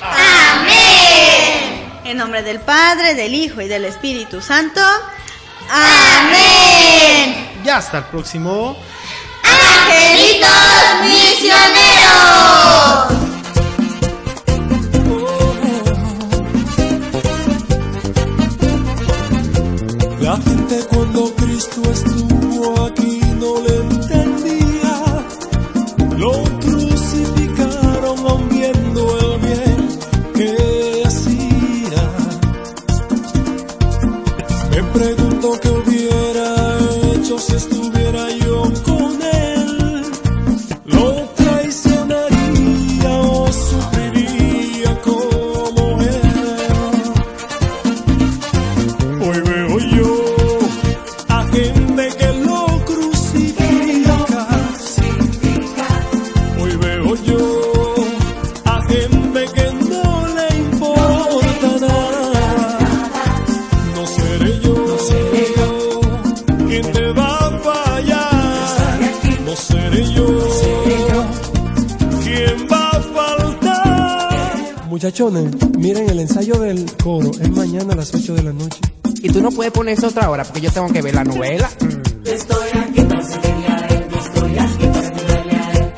Amén. 0.00 0.74
En 2.04 2.16
nombre 2.16 2.42
del 2.42 2.60
Padre, 2.60 3.14
del 3.14 3.34
Hijo 3.34 3.60
y 3.60 3.68
del 3.68 3.84
Espíritu 3.84 4.40
Santo. 4.40 4.80
Amén. 5.70 7.50
Ya 7.64 7.78
hasta 7.78 7.98
el 7.98 8.04
próximo. 8.04 8.76
Angelitos 9.42 10.50
misioneros. 11.02 12.64
La 20.20 20.36
gente 20.36 20.86
cuando 20.88 21.34
Cristo 21.34 21.82
estuvo 21.92 22.86
aquí 22.86 23.20
no 23.38 23.60
le 23.60 24.03
Muchachones, 75.14 75.54
miren, 75.78 76.10
el 76.10 76.18
ensayo 76.18 76.58
del 76.58 76.90
coro 77.00 77.30
es 77.40 77.48
mañana 77.50 77.92
a 77.92 77.96
las 77.98 78.12
8 78.12 78.34
de 78.34 78.42
la 78.42 78.52
noche. 78.52 78.80
Y 79.22 79.28
tú 79.28 79.40
no 79.40 79.52
puedes 79.52 79.72
poner 79.72 79.96
eso 79.96 80.08
otra 80.08 80.28
hora 80.28 80.42
porque 80.42 80.60
yo 80.60 80.72
tengo 80.72 80.88
que 80.88 81.02
ver 81.02 81.14
la 81.14 81.22
novela. 81.22 81.70
Estoy 82.24 82.68
aquí 82.76 83.00
él, 83.00 83.12
estoy 84.18 84.58
aquí 84.58 84.86
a 84.86 85.72
él. 85.72 85.92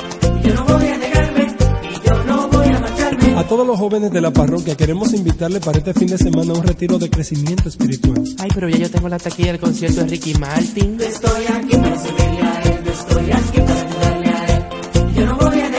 Y 0.45 0.49
yo 0.49 0.55
no 0.55 0.65
voy 0.67 0.87
a 0.87 0.99
negarme, 0.99 1.57
y 1.83 2.07
yo 2.07 2.25
no 2.25 2.49
voy 2.49 2.67
a 2.67 2.79
marcharme. 2.79 3.39
A 3.39 3.49
todos 3.49 3.67
los 3.67 3.79
jóvenes 3.79 4.11
de 4.11 4.21
la 4.21 4.31
parroquia 4.31 4.77
queremos 4.77 5.15
invitarles 5.15 5.65
para 5.65 5.79
este 5.79 5.95
fin 5.95 6.09
de 6.09 6.19
semana 6.19 6.53
a 6.53 6.57
un 6.59 6.63
retiro 6.63 6.99
de 6.99 7.09
crecimiento 7.09 7.71
espiritual. 7.71 8.23
Ay, 8.39 8.51
pero 8.53 8.69
ya 8.69 8.77
yo 8.77 8.91
tengo 8.91 9.09
la 9.09 9.19
taquilla 9.19 9.53
del 9.53 9.61
concierto 9.63 10.03
de 10.03 10.09
Ricky 10.09 10.35
Martin. 10.35 10.99
Estoy 11.01 11.47
aquí 11.47 11.75
para 11.75 11.99
servirle 11.99 12.43
a 12.43 12.63
él, 12.65 12.87
estoy 12.87 13.33
aquí 13.33 13.61
para 13.61 13.81
ayudarle 13.81 14.29
a 14.29 14.57
él. 14.57 14.65
Y 15.11 15.15
yo 15.15 15.25
no 15.25 15.37
voy 15.39 15.47
a 15.59 15.71
negarme, 15.71 15.76